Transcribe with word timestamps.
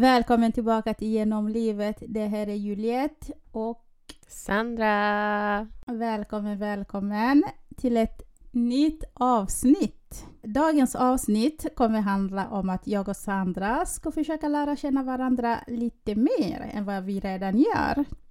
Välkommen 0.00 0.52
tillbaka 0.52 0.94
till 0.94 1.08
Genom 1.08 1.48
livet. 1.48 2.02
Det 2.08 2.26
här 2.26 2.46
är 2.46 2.54
Juliette 2.54 3.32
och 3.52 3.84
Sandra! 4.28 5.68
välkommen, 5.86 6.58
välkommen 6.58 7.44
till 7.76 7.96
ett 7.96 8.22
nytt 8.50 9.04
avsnitt. 9.14 10.24
Dagens 10.42 10.94
avsnitt 10.94 11.66
kommer 11.76 12.00
handla 12.00 12.48
om 12.48 12.70
att 12.70 12.86
jag 12.86 13.08
och 13.08 13.16
Sandra 13.16 13.86
ska 13.86 14.12
försöka 14.12 14.48
lära 14.48 14.76
känna 14.76 15.02
varandra 15.02 15.58
lite 15.66 16.14
mer 16.14 16.70
än 16.74 16.84
vad 16.84 17.04
vi 17.04 17.20
redan 17.20 17.58
gör. 17.58 18.04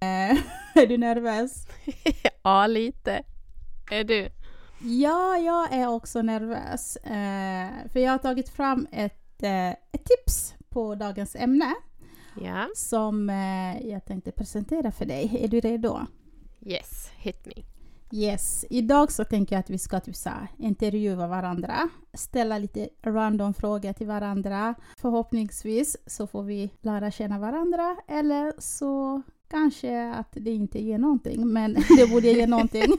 Är 0.74 0.86
du 0.86 0.98
nervös? 0.98 1.66
ja, 2.42 2.66
lite. 2.66 3.22
Är 3.90 4.04
du? 4.04 4.28
Ja, 4.82 5.36
jag 5.36 5.72
är 5.72 5.88
också 5.88 6.22
nervös. 6.22 6.96
Eh, 6.96 7.68
för 7.92 8.00
jag 8.00 8.10
har 8.10 8.18
tagit 8.18 8.48
fram 8.48 8.86
ett, 8.92 9.42
eh, 9.42 9.70
ett 9.70 10.04
tips 10.04 10.54
på 10.70 10.94
dagens 10.94 11.36
ämne 11.36 11.74
Ja. 12.42 12.68
som 12.76 13.30
eh, 13.30 13.86
jag 13.90 14.04
tänkte 14.04 14.32
presentera 14.32 14.92
för 14.92 15.04
dig. 15.04 15.38
Är 15.44 15.48
du 15.48 15.60
redo? 15.60 15.98
Yes, 16.60 17.10
hit 17.16 17.46
me. 17.46 17.52
Yes, 18.12 18.64
idag 18.70 19.12
så 19.12 19.24
tänker 19.24 19.54
jag 19.56 19.60
att 19.60 19.70
vi 19.70 19.78
ska 19.78 20.00
typ 20.00 20.16
så 20.16 20.30
intervjua 20.58 21.26
varandra, 21.26 21.88
ställa 22.14 22.58
lite 22.58 22.88
random 23.02 23.54
frågor 23.54 23.92
till 23.92 24.06
varandra. 24.06 24.74
Förhoppningsvis 24.96 25.96
så 26.06 26.26
får 26.26 26.42
vi 26.42 26.70
lära 26.80 27.10
känna 27.10 27.38
varandra 27.38 27.96
eller 28.08 28.52
så 28.58 29.22
kanske 29.50 30.10
att 30.14 30.28
det 30.32 30.50
inte 30.50 30.82
ger 30.82 30.98
någonting, 30.98 31.48
men 31.52 31.74
det 31.98 32.10
borde 32.10 32.28
ge 32.28 32.46
någonting. 32.46 32.92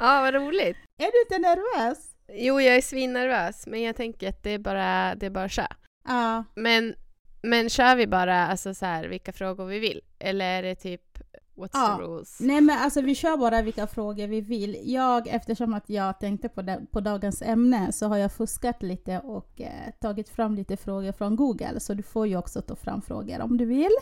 Ja, 0.00 0.20
vad 0.20 0.34
roligt. 0.34 0.76
är 0.98 1.12
du 1.12 1.22
inte 1.22 1.48
nervös? 1.48 2.10
Jo, 2.32 2.60
jag 2.60 2.76
är 2.76 2.80
svinnervös, 2.82 3.66
men 3.66 3.82
jag 3.82 3.96
tänker 3.96 4.28
att 4.28 4.42
det 4.42 4.50
är 4.50 4.58
bara, 4.58 5.14
det 5.14 5.26
är 5.26 5.30
bara 5.30 5.48
kör. 5.48 5.66
Ja, 6.08 6.44
Men, 6.54 6.94
men 7.42 7.68
kör 7.68 7.96
vi 7.96 8.06
bara 8.06 8.46
alltså 8.46 8.74
så 8.74 8.86
här, 8.86 9.04
vilka 9.04 9.32
frågor 9.32 9.64
vi 9.66 9.78
vill? 9.78 10.00
Eller 10.18 10.44
är 10.44 10.62
det 10.62 10.74
typ, 10.74 11.18
what's 11.56 11.70
Ja. 11.72 11.96
the 11.96 12.02
rules? 12.02 12.40
nej 12.40 12.60
men 12.60 12.78
alltså 12.78 13.00
vi 13.00 13.14
kör 13.14 13.36
bara 13.36 13.62
vilka 13.62 13.86
frågor 13.86 14.26
vi 14.26 14.40
vill. 14.40 14.76
Jag, 14.82 15.28
eftersom 15.28 15.74
att 15.74 15.90
jag 15.90 16.20
tänkte 16.20 16.48
på, 16.48 16.62
det, 16.62 16.80
på 16.92 17.00
dagens 17.00 17.42
ämne 17.42 17.92
så 17.92 18.06
har 18.06 18.16
jag 18.16 18.32
fuskat 18.32 18.82
lite 18.82 19.18
och 19.18 19.60
eh, 19.60 19.92
tagit 20.00 20.28
fram 20.28 20.54
lite 20.54 20.76
frågor 20.76 21.12
från 21.12 21.36
Google, 21.36 21.80
så 21.80 21.94
du 21.94 22.02
får 22.02 22.26
ju 22.26 22.36
också 22.36 22.62
ta 22.62 22.76
fram 22.76 23.02
frågor 23.02 23.40
om 23.40 23.56
du 23.56 23.64
vill. 23.64 23.92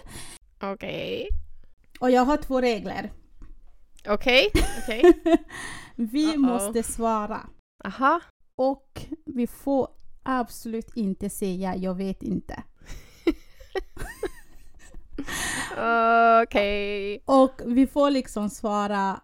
Okej. 0.63 1.29
Och 2.01 2.11
jag 2.11 2.23
har 2.25 2.37
två 2.37 2.61
regler. 2.61 3.13
Okej, 4.09 4.51
okej. 4.83 5.03
vi 5.97 6.27
Uh-oh. 6.27 6.37
måste 6.37 6.83
svara. 6.83 7.41
Aha. 7.87 8.21
Och 8.57 9.07
vi 9.25 9.47
får 9.47 9.89
absolut 10.23 10.97
inte 10.97 11.31
säga 11.31 11.77
jag 11.77 11.95
vet 11.95 12.23
inte. 12.23 12.63
Okej. 16.43 17.23
Och 17.25 17.61
vi 17.67 17.87
får 17.87 18.11
liksom 18.11 18.51
svara 18.51 19.21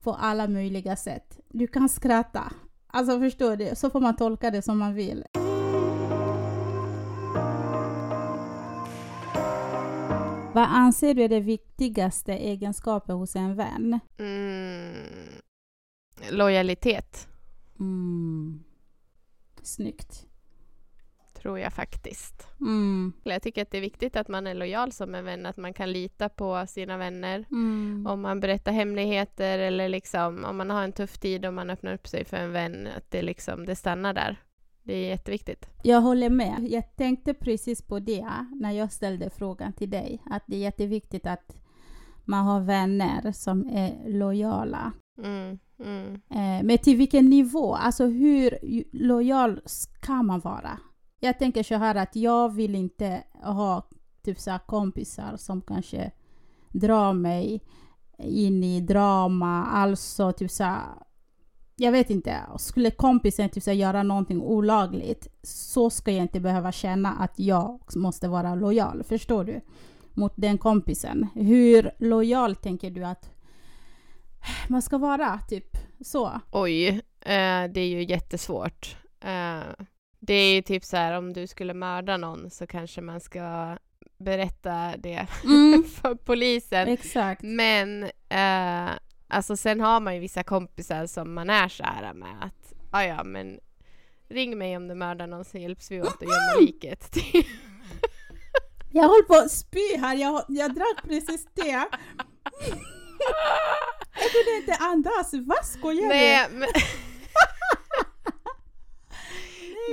på 0.00 0.14
alla 0.14 0.48
möjliga 0.48 0.96
sätt. 0.96 1.40
Du 1.48 1.66
kan 1.66 1.88
skratta. 1.88 2.52
Alltså 2.86 3.20
förstår 3.20 3.56
du? 3.56 3.70
Så 3.74 3.90
får 3.90 4.00
man 4.00 4.16
tolka 4.16 4.50
det 4.50 4.62
som 4.62 4.78
man 4.78 4.94
vill. 4.94 5.24
Vad 10.54 10.64
anser 10.64 11.14
du 11.14 11.22
är 11.22 11.28
det 11.28 11.40
viktigaste 11.40 12.32
egenskapen 12.32 13.16
hos 13.16 13.36
en 13.36 13.54
vän? 13.56 14.00
Mm. 14.18 14.94
Lojalitet, 16.30 17.28
Mm. 17.84 18.64
Snyggt. 19.62 20.26
tror 21.34 21.58
jag 21.58 21.72
faktiskt. 21.72 22.46
Mm. 22.60 23.12
Jag 23.22 23.42
tycker 23.42 23.62
att 23.62 23.70
det 23.70 23.78
är 23.78 23.82
viktigt 23.82 24.16
att 24.16 24.28
man 24.28 24.46
är 24.46 24.54
lojal 24.54 24.92
som 24.92 25.14
en 25.14 25.24
vän, 25.24 25.46
att 25.46 25.56
man 25.56 25.74
kan 25.74 25.92
lita 25.92 26.28
på 26.28 26.64
sina 26.68 26.96
vänner. 26.96 27.44
Mm. 27.50 28.06
Om 28.06 28.20
man 28.20 28.40
berättar 28.40 28.72
hemligheter 28.72 29.58
eller 29.58 29.88
liksom 29.88 30.44
om 30.44 30.56
man 30.56 30.70
har 30.70 30.82
en 30.82 30.92
tuff 30.92 31.18
tid 31.18 31.46
och 31.46 31.54
man 31.54 31.70
öppnar 31.70 31.94
upp 31.94 32.06
sig 32.08 32.24
för 32.24 32.36
en 32.36 32.52
vän, 32.52 32.88
att 32.96 33.10
det 33.10 33.22
liksom, 33.22 33.66
det 33.66 33.76
stannar 33.76 34.14
där. 34.14 34.42
Det 34.82 34.94
är 34.94 35.08
jätteviktigt. 35.08 35.68
Jag 35.82 36.00
håller 36.00 36.30
med. 36.30 36.66
Jag 36.70 36.96
tänkte 36.96 37.34
precis 37.34 37.82
på 37.82 37.98
det 37.98 38.46
när 38.60 38.72
jag 38.72 38.92
ställde 38.92 39.30
frågan 39.30 39.72
till 39.72 39.90
dig. 39.90 40.22
Att 40.30 40.42
det 40.46 40.56
är 40.56 40.60
jätteviktigt 40.60 41.26
att 41.26 41.56
man 42.24 42.46
har 42.46 42.60
vänner 42.60 43.32
som 43.32 43.68
är 43.68 44.08
lojala. 44.08 44.92
Mm, 45.18 45.58
mm. 45.84 46.14
Eh, 46.14 46.64
men 46.66 46.78
till 46.78 46.96
vilken 46.96 47.30
nivå? 47.30 47.74
Alltså 47.74 48.06
hur 48.06 48.58
lojal 48.92 49.60
ska 49.64 50.22
man 50.22 50.40
vara? 50.40 50.78
Jag 51.20 51.38
tänker 51.38 51.62
så 51.62 51.74
här 51.74 51.94
att 51.94 52.16
jag 52.16 52.54
vill 52.54 52.74
inte 52.74 53.24
ha 53.32 53.88
typ 54.22 54.40
så 54.40 54.50
här 54.50 54.58
kompisar 54.58 55.36
som 55.36 55.60
kanske 55.60 56.10
drar 56.72 57.12
mig 57.12 57.62
in 58.18 58.64
i 58.64 58.80
drama, 58.80 59.64
alltså 59.64 60.32
typ 60.32 60.50
så 60.50 60.64
här, 60.64 60.82
jag 61.76 61.92
vet 61.92 62.10
inte, 62.10 62.40
skulle 62.58 62.90
kompisen 62.90 63.48
typ 63.48 63.62
så 63.62 63.70
här, 63.70 63.76
göra 63.78 64.02
någonting 64.02 64.42
olagligt 64.42 65.28
så 65.42 65.90
ska 65.90 66.12
jag 66.12 66.22
inte 66.22 66.40
behöva 66.40 66.72
känna 66.72 67.12
att 67.12 67.38
jag 67.38 67.80
måste 67.96 68.28
vara 68.28 68.54
lojal, 68.54 69.02
förstår 69.02 69.44
du? 69.44 69.60
Mot 70.16 70.32
den 70.36 70.58
kompisen. 70.58 71.26
Hur 71.34 71.90
lojal 71.98 72.56
tänker 72.56 72.90
du 72.90 73.04
att 73.04 73.30
man 74.68 74.82
ska 74.82 74.98
vara, 74.98 75.40
typ 75.48 75.73
så? 76.04 76.40
Oj, 76.50 76.88
eh, 77.20 77.64
det 77.70 77.80
är 77.80 77.88
ju 77.88 78.04
jättesvårt. 78.04 78.96
Eh, 79.20 79.60
det 80.20 80.34
är 80.34 80.54
ju 80.54 80.62
typ 80.62 80.84
så 80.84 80.96
här 80.96 81.12
om 81.18 81.32
du 81.32 81.46
skulle 81.46 81.74
mörda 81.74 82.16
någon 82.16 82.50
så 82.50 82.66
kanske 82.66 83.00
man 83.00 83.20
ska 83.20 83.76
berätta 84.18 84.94
det 84.98 85.26
Mm, 85.44 85.84
för 85.84 86.14
polisen. 86.14 86.88
exakt. 86.88 87.42
Men 87.42 88.04
eh, 88.28 88.90
alltså 89.28 89.56
sen 89.56 89.80
har 89.80 90.00
man 90.00 90.14
ju 90.14 90.20
vissa 90.20 90.42
kompisar 90.42 91.06
som 91.06 91.34
man 91.34 91.50
är 91.50 91.68
så 91.68 91.82
här 91.84 92.14
med 92.14 92.34
att 92.44 92.72
"Ah, 92.90 93.02
ja 93.02 93.24
men 93.24 93.60
ring 94.28 94.58
mig 94.58 94.76
om 94.76 94.88
du 94.88 94.94
mördar 94.94 95.26
någon 95.26 95.44
så 95.44 95.58
hjälps 95.58 95.90
vi 95.90 96.02
åt 96.02 96.08
att 96.08 96.22
gömma 96.22 96.60
liket. 96.60 97.16
Jag 98.92 99.02
håller 99.02 99.22
på 99.26 99.34
att 99.34 99.50
spy 99.50 99.96
här, 100.00 100.14
jag, 100.16 100.44
jag 100.48 100.74
drack 100.74 101.02
precis 101.08 101.46
det. 101.54 101.88
Jag 104.14 104.30
kunde 104.30 104.56
inte 104.56 104.74
andas, 104.84 105.34
vad 105.46 105.64
skojar 105.64 106.02
du? 106.02 106.08
Nej 106.08 106.48
men... 106.50 106.68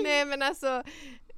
Nej 0.03 0.25
men 0.25 0.41
alltså 0.41 0.83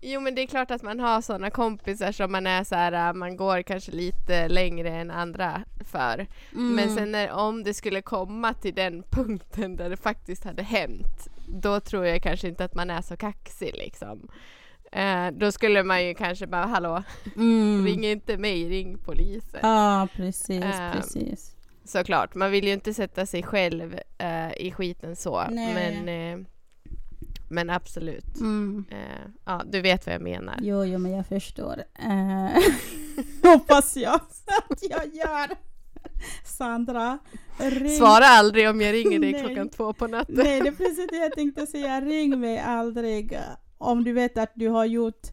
Jo 0.06 0.22
men 0.22 0.36
det 0.36 0.42
är 0.42 0.48
klart 0.48 0.72
att 0.72 0.82
man 0.82 1.00
har 1.00 1.22
sådana 1.22 1.50
kompisar 1.50 2.12
som 2.12 2.32
man 2.32 2.48
är 2.48 2.64
så 2.64 2.76
här, 2.76 3.10
äh, 3.10 3.14
man 3.14 3.38
går 3.38 3.62
kanske 3.62 3.92
lite 3.92 4.48
längre 4.48 4.90
än 4.90 5.12
andra 5.12 5.64
för. 5.92 6.28
Mm. 6.52 6.76
Men 6.76 6.96
sen 6.96 7.12
när, 7.12 7.32
om 7.32 7.64
det 7.64 7.74
skulle 7.74 8.02
komma 8.02 8.54
till 8.54 8.74
den 8.74 9.04
punkten 9.10 9.76
där 9.76 9.90
det 9.90 9.98
faktiskt 9.98 10.44
hade 10.44 10.64
hänt, 10.64 11.28
då 11.48 11.80
tror 11.80 12.06
jag 12.06 12.24
kanske 12.24 12.48
inte 12.48 12.66
att 12.66 12.76
man 12.76 12.90
är 12.90 13.02
så 13.02 13.18
kaxig 13.18 13.76
liksom. 13.76 14.28
Eh, 14.92 15.28
då 15.32 15.52
skulle 15.52 15.84
man 15.84 16.06
ju 16.06 16.14
kanske 16.14 16.48
bara, 16.48 16.66
hallå, 16.66 17.04
mm. 17.36 17.86
ring 17.86 18.06
inte 18.06 18.38
mig, 18.38 18.70
ring 18.70 18.98
polisen. 18.98 19.60
Ja, 19.62 20.08
precis, 20.16 20.64
Ehm, 20.64 20.94
precis. 20.94 21.56
Såklart, 21.86 22.36
man 22.36 22.52
vill 22.52 22.66
ju 22.66 22.74
inte 22.74 22.94
sätta 22.94 23.26
sig 23.26 23.44
själv 23.44 24.00
eh, 24.18 24.54
i 24.58 24.72
skiten 24.72 25.16
så. 25.16 25.44
Nej. 25.50 25.74
Men, 25.74 26.10
eh, 26.10 26.48
men 27.50 27.70
absolut. 27.70 28.40
Mm. 28.40 28.86
Eh, 28.92 29.32
ja, 29.46 29.62
du 29.66 29.82
vet 29.82 30.06
vad 30.06 30.16
jag 30.16 30.22
menar. 30.22 30.56
Jo, 30.62 30.86
jo, 30.86 31.00
men 31.00 31.12
jag 31.12 31.28
förstår. 31.28 31.84
Eh, 32.00 32.64
hoppas 33.52 33.98
jag 33.98 34.16
att 34.70 34.84
jag 34.90 35.16
gör. 35.16 35.50
Sandra, 36.46 37.20
ring. 37.58 37.98
Svara 37.98 38.26
aldrig 38.26 38.70
om 38.70 38.82
jag 38.82 38.94
ringer 38.94 39.20
dig 39.20 39.32
Nej. 39.32 39.46
klockan 39.46 39.70
två 39.70 39.94
på 39.94 40.08
natten. 40.08 40.36
Nej, 40.36 40.62
det 40.62 40.68
är 40.68 40.72
precis 40.72 41.08
det 41.10 41.18
jag 41.18 41.32
tänkte 41.32 41.68
säga. 41.68 42.02
Ring 42.02 42.40
mig 42.40 42.60
aldrig 42.60 43.38
om 43.78 44.04
du 44.04 44.14
vet 44.14 44.38
att 44.38 44.52
du 44.56 44.68
har 44.70 44.86
gjort 44.86 45.28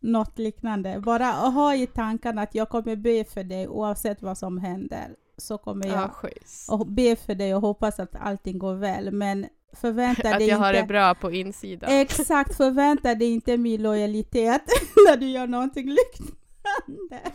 något 0.00 0.38
liknande. 0.38 1.00
Bara 1.00 1.24
ha 1.26 1.74
i 1.74 1.86
tankarna 1.86 2.42
att 2.42 2.54
jag 2.54 2.68
kommer 2.68 2.96
be 2.96 3.24
för 3.24 3.44
dig 3.44 3.68
oavsett 3.68 4.22
vad 4.22 4.38
som 4.38 4.58
händer. 4.58 5.14
Så 5.38 5.58
kommer 5.58 5.86
Ja, 5.86 5.92
jag 6.00 6.10
schysst. 6.12 6.70
och 6.70 6.86
be 6.86 7.16
för 7.16 7.34
dig 7.34 7.54
och 7.54 7.60
hoppas 7.60 8.00
att 8.00 8.16
allting 8.16 8.58
går 8.58 8.74
väl. 8.74 9.12
Men 9.12 9.46
förvänta 9.72 10.28
Att 10.32 10.38
dig 10.38 10.48
jag 10.48 10.56
har 10.58 10.68
inte... 10.68 10.80
det 10.80 10.86
bra 10.86 11.14
på 11.14 11.32
insidan. 11.32 11.90
Exakt, 11.92 12.56
förvänta 12.56 13.14
dig 13.14 13.28
inte 13.32 13.56
min 13.56 13.82
lojalitet 13.82 14.62
när 15.08 15.16
du 15.16 15.26
gör 15.26 15.46
någonting 15.46 15.86
liknande. 15.88 17.32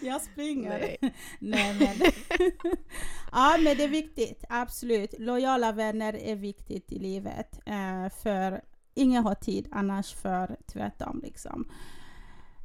Jag 0.00 0.22
springer. 0.22 0.78
Nej. 0.78 0.98
Nej 1.38 1.74
men. 1.78 2.10
ja 3.32 3.56
men 3.64 3.76
det 3.76 3.84
är 3.84 3.88
viktigt, 3.88 4.44
absolut. 4.48 5.14
Lojala 5.18 5.72
vänner 5.72 6.14
är 6.14 6.36
viktigt 6.36 6.92
i 6.92 6.98
livet. 6.98 7.60
Eh, 7.66 8.08
för 8.22 8.60
ingen 8.94 9.24
har 9.24 9.34
tid 9.34 9.68
annars 9.72 10.14
för 10.14 10.56
tvärtom 10.72 11.20
liksom. 11.24 11.68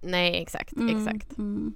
Nej, 0.01 0.42
exakt, 0.42 0.74
Mm, 0.74 0.98
exakt. 0.98 1.38
Mm. 1.38 1.75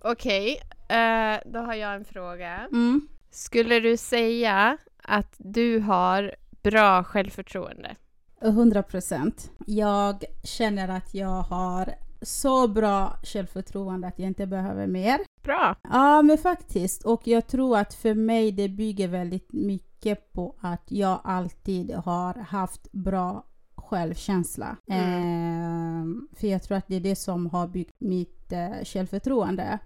Okej, 0.00 0.60
eh, 0.88 1.40
då 1.44 1.58
har 1.58 1.74
jag 1.74 1.94
en 1.94 2.04
fråga. 2.04 2.68
Mm. 2.72 3.08
Skulle 3.30 3.80
du 3.80 3.96
säga 3.96 4.76
att 5.02 5.34
du 5.38 5.80
har 5.80 6.34
bra 6.62 7.04
självförtroende? 7.04 7.96
100 8.40 8.82
procent. 8.82 9.50
Jag 9.66 10.24
känner 10.44 10.88
att 10.88 11.14
jag 11.14 11.42
har 11.42 11.94
så 12.22 12.68
bra 12.68 13.16
självförtroende 13.22 14.08
att 14.08 14.18
jag 14.18 14.26
inte 14.26 14.46
behöver 14.46 14.86
mer. 14.86 15.20
Bra. 15.42 15.76
Ja, 15.82 16.22
men 16.22 16.38
faktiskt. 16.38 17.04
Och 17.04 17.22
jag 17.24 17.46
tror 17.46 17.78
att 17.78 17.94
för 17.94 18.14
mig 18.14 18.52
det 18.52 18.68
bygger 18.68 19.08
väldigt 19.08 19.52
mycket 19.52 20.32
på 20.32 20.56
att 20.60 20.84
jag 20.88 21.20
alltid 21.24 21.94
har 21.94 22.34
haft 22.34 22.92
bra 22.92 23.44
självkänsla. 23.88 24.76
Mm. 24.90 26.28
Eh, 26.32 26.38
för 26.40 26.46
jag 26.46 26.62
tror 26.62 26.76
att 26.78 26.88
det 26.88 26.96
är 26.96 27.00
det 27.00 27.16
som 27.16 27.46
har 27.46 27.66
byggt 27.68 27.94
mitt 27.98 28.52
eh, 28.52 28.84
självförtroende. 28.84 29.78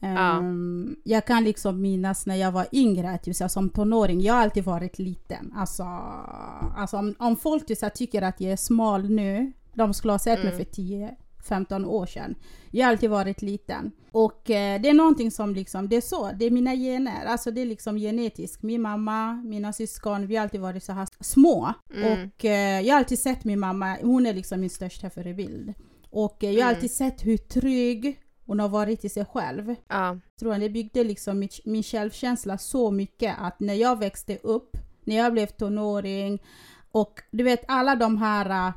Ja. 0.00 0.08
Ehm, 0.38 0.96
Jag 1.04 1.26
kan 1.26 1.44
liksom 1.44 1.80
minnas 1.80 2.26
när 2.26 2.34
jag 2.36 2.52
var 2.52 2.66
yngre, 2.72 3.10
att 3.10 3.26
just, 3.26 3.50
som 3.50 3.68
tonåring, 3.68 4.20
jag 4.20 4.34
har 4.34 4.40
alltid 4.42 4.64
varit 4.64 4.98
liten. 4.98 5.52
Alltså, 5.56 5.82
alltså 6.76 6.96
om, 6.96 7.14
om 7.18 7.36
folk 7.36 7.70
just, 7.70 7.94
tycker 7.94 8.22
att 8.22 8.40
jag 8.40 8.52
är 8.52 8.56
smal 8.56 9.10
nu, 9.10 9.52
de 9.74 9.94
skulle 9.94 10.12
ha 10.12 10.18
sett 10.18 10.38
mig 10.38 10.52
Mm. 10.52 10.58
för 10.64 10.72
10-15 11.48 11.84
år 11.86 12.06
sedan. 12.06 12.34
Jag 12.70 12.86
har 12.86 12.92
alltid 12.92 13.10
varit 13.10 13.42
liten. 13.42 13.92
Och 14.12 14.50
eh, 14.50 14.80
det 14.80 14.88
är 14.88 14.94
någonting 14.94 15.30
som 15.30 15.54
liksom, 15.54 15.88
det 15.88 15.96
är 15.96 16.00
så, 16.00 16.30
det 16.32 16.44
är 16.44 16.50
mina 16.50 16.74
gener. 16.74 17.26
Alltså 17.26 17.50
det 17.50 17.60
är 17.60 17.66
liksom 17.66 17.96
genetiskt. 17.96 18.62
Min 18.62 18.82
mamma, 18.82 19.32
mina 19.32 19.72
syskon, 19.72 20.26
vi 20.26 20.36
har 20.36 20.42
alltid 20.42 20.60
varit 20.60 20.84
så 20.84 20.92
här 20.92 21.08
små. 21.20 21.72
Mm. 21.94 22.12
Och 22.12 22.44
eh, 22.44 22.80
jag 22.80 22.94
har 22.94 22.98
alltid 22.98 23.18
sett 23.18 23.44
min 23.44 23.60
mamma, 23.60 23.96
hon 24.02 24.26
är 24.26 24.34
liksom 24.34 24.60
min 24.60 24.70
största 24.70 25.10
förebild. 25.10 25.74
Och 26.10 26.44
eh, 26.44 26.50
jag 26.50 26.64
har 26.64 26.70
Mm. 26.70 26.76
alltid 26.76 26.90
sett 26.90 27.26
hur 27.26 27.36
trygg 27.36 28.18
hon 28.46 28.60
har 28.60 28.68
varit 28.68 29.04
i 29.04 29.08
sig 29.08 29.24
själv. 29.24 29.74
Ja. 29.88 30.18
Tror 30.40 30.52
jag, 30.52 30.60
det 30.60 30.70
byggde 30.70 31.04
liksom 31.04 31.38
min, 31.38 31.48
min 31.64 31.82
självkänsla 31.82 32.58
så 32.58 32.90
mycket 32.90 33.34
att 33.38 33.60
när 33.60 33.74
jag 33.74 33.98
växte 33.98 34.36
upp, 34.42 34.76
när 35.04 35.16
jag 35.16 35.32
blev 35.32 35.46
tonåring 35.46 36.42
och 36.92 37.20
du 37.30 37.44
vet 37.44 37.64
alla 37.68 37.94
de 37.96 38.16
här 38.18 38.72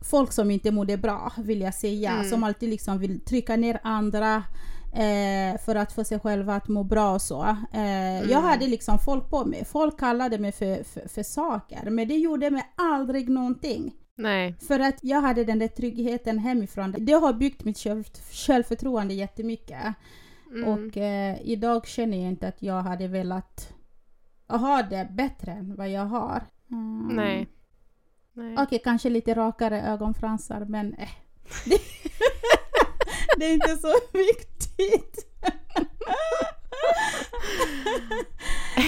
folk 0.00 0.32
som 0.32 0.50
inte 0.50 0.70
mådde 0.70 0.96
bra 0.96 1.32
vill 1.38 1.60
jag 1.60 1.74
säga, 1.74 2.10
Mm. 2.12 2.24
som 2.30 2.44
alltid 2.44 2.68
liksom 2.70 2.98
vill 2.98 3.20
trycka 3.20 3.56
ner 3.56 3.80
andra 3.82 4.42
eh, 4.92 5.60
för 5.64 5.74
att 5.76 5.92
få 5.92 6.04
sig 6.04 6.20
själva 6.20 6.54
att 6.54 6.68
må 6.68 6.84
bra 6.84 7.14
och 7.14 7.22
så. 7.22 7.42
Eh, 7.72 8.18
Jag 8.20 8.30
Mm. 8.30 8.44
hade 8.44 8.66
liksom 8.66 8.98
folk 8.98 9.30
på 9.30 9.44
mig, 9.44 9.64
folk 9.64 9.98
kallade 9.98 10.38
mig 10.38 10.52
för, 10.52 10.82
för, 10.84 11.08
för 11.08 11.22
saker 11.22 11.90
men 11.90 12.08
det 12.08 12.16
gjorde 12.16 12.50
mig 12.50 12.62
aldrig 12.76 13.28
någonting. 13.28 13.94
Nej. 14.16 14.54
För 14.68 14.80
att 14.80 14.98
jag 15.02 15.20
hade 15.20 15.44
den 15.44 15.58
där 15.58 15.68
tryggheten 15.68 16.38
hemifrån. 16.38 16.94
Det 16.98 17.12
har 17.12 17.32
byggt 17.32 17.64
mitt 17.64 17.78
själv, 17.78 18.04
självförtroende 18.46 19.14
jättemycket. 19.14 19.82
Mm. 20.50 20.64
Och 20.68 20.96
eh, 20.96 21.36
idag 21.42 21.86
känner 21.86 22.18
jag 22.18 22.26
inte 22.28 22.48
att 22.48 22.62
jag 22.62 22.82
hade 22.82 23.08
velat 23.08 23.72
ha 24.48 24.82
det 24.82 25.08
bättre 25.12 25.52
än 25.52 25.76
vad 25.76 25.88
jag 25.90 26.06
har. 26.06 26.42
Mm. 26.70 27.08
Nej. 27.16 27.48
Nej. 28.38 28.54
Okej, 28.58 28.80
kanske 28.84 29.10
lite 29.10 29.34
rakare 29.34 29.82
ögonfransar, 29.82 30.64
men 30.68 30.94
eh. 30.94 31.08
det, 33.38 33.44
är 33.44 33.54
inte 33.54 33.76
så 33.76 33.94
viktigt. 34.12 35.26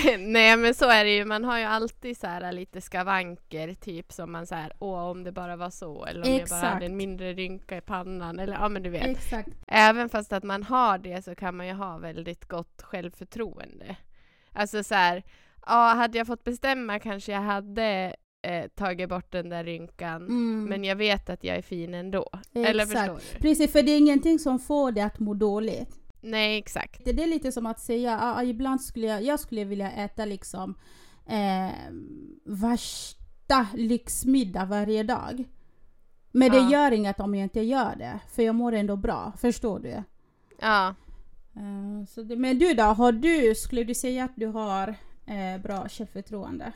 Nej 0.19 0.56
men 0.56 0.75
så 0.75 0.91
är 0.91 1.05
det 1.05 1.17
ju, 1.17 1.25
man 1.25 1.44
har 1.44 1.58
ju 1.58 1.64
alltid 1.64 2.17
så 2.17 2.26
här 2.26 2.52
lite 2.52 2.81
skavanker 2.81 3.75
typ 3.75 4.12
som 4.12 4.32
man 4.32 4.47
säger 4.47 4.73
åh 4.79 5.05
om 5.05 5.25
det 5.25 5.32
bara 5.32 5.56
var 5.56 5.70
så 5.70 6.05
eller 6.05 6.26
om 6.26 6.32
jag 6.32 6.49
bara 6.49 6.56
hade 6.56 6.67
Exakt. 6.69 6.82
en 6.82 6.96
mindre 6.96 7.32
rynka 7.32 7.76
i 7.76 7.81
pannan 7.81 8.38
eller 8.38 8.53
ja 8.53 8.69
men 8.69 8.82
du 8.82 8.91
vet. 8.91 9.06
Exakt. 9.06 9.50
Även 9.67 10.08
fast 10.08 10.32
att 10.32 10.44
man 10.44 10.62
har 10.62 10.99
det 10.99 11.25
så 11.25 11.35
kan 11.35 11.56
man 11.56 11.67
ju 11.67 11.73
ha 11.73 11.99
väldigt 11.99 12.49
gott 12.49 12.82
självförtroende. 12.82 13.96
Alltså 14.53 14.85
så 14.85 14.94
här, 14.94 15.23
ja 15.67 15.94
hade 15.94 16.19
jag 16.19 16.26
fått 16.26 16.44
bestämma 16.44 16.99
kanske 16.99 17.32
jag 17.32 17.41
hade 17.41 18.17
eh, 18.42 18.69
tagit 18.75 19.08
bort 19.08 19.32
den 19.32 19.48
där 19.48 19.64
rynkan 19.64 20.22
Mm. 20.22 20.64
men 20.64 20.84
jag 20.84 20.96
vet 20.96 21.31
att 21.31 21.44
jag 21.44 21.56
är 21.56 21.62
fin 21.62 21.94
ändå. 21.94 22.31
Eller 22.54 22.84
Exakt. 22.84 22.90
förstår 23.00 23.34
du? 23.34 23.40
Precis, 23.40 23.72
för 23.72 23.82
det 23.82 23.92
är 23.92 23.98
ingenting 23.98 24.38
som 24.38 24.58
får 24.58 24.92
dig 24.92 25.02
att 25.02 25.19
må 25.19 25.34
dåligt. 25.34 25.96
Nej 26.20 26.58
exakt. 26.58 27.00
Det 27.04 27.22
är 27.22 27.26
lite 27.26 27.52
som 27.52 27.66
att 27.66 27.81
säga, 27.81 28.19
ah, 28.20 28.34
ah, 28.40 28.42
ibland 28.44 28.81
skulle 28.81 29.06
jag, 29.06 29.22
jag 29.22 29.40
skulle 29.40 29.64
vilja 29.64 29.90
äta 29.92 30.25
liksom 30.25 30.75
eh, 31.26 31.70
värsta 32.44 33.66
lyxmiddag 33.75 34.64
varje 34.64 35.02
dag. 35.02 35.44
Men 36.32 36.52
Ja. 36.52 36.60
det 36.62 36.72
gör 36.72 36.93
inget 36.93 37.20
om 37.20 37.34
jag 37.34 37.43
inte 37.44 37.60
gör 37.60 37.96
det, 37.96 38.20
för 38.32 38.43
jag 38.43 38.54
mår 38.54 38.72
ändå 38.72 38.96
bra. 38.96 39.32
Förstår 39.38 39.78
du? 39.78 40.02
Ja. 40.60 40.94
Eh, 41.56 42.06
så 42.08 42.22
det, 42.22 42.36
men 42.36 42.58
du 42.58 42.75
då, 42.75 42.82
har 42.82 43.12
du, 43.12 43.54
skulle 43.54 43.84
du 43.84 43.94
säga 43.94 44.25
att 44.25 44.36
du 44.36 44.46
har 44.46 44.88
eh, 45.26 45.62
bra 45.62 45.88
självförtroende? 45.88 46.72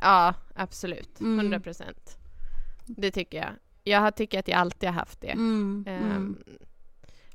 Ja, 0.00 0.34
absolut. 0.54 1.20
Mm. 1.20 1.38
100 1.38 1.60
procent. 1.60 2.18
Det 2.86 3.10
tycker 3.10 3.38
jag. 3.38 3.50
Jag 3.84 4.16
tycker 4.16 4.38
att 4.38 4.48
jag 4.48 4.58
alltid 4.58 4.88
har 4.88 4.94
haft 4.94 5.20
det. 5.20 5.30
Mm, 5.30 5.84
Ehm, 5.88 6.38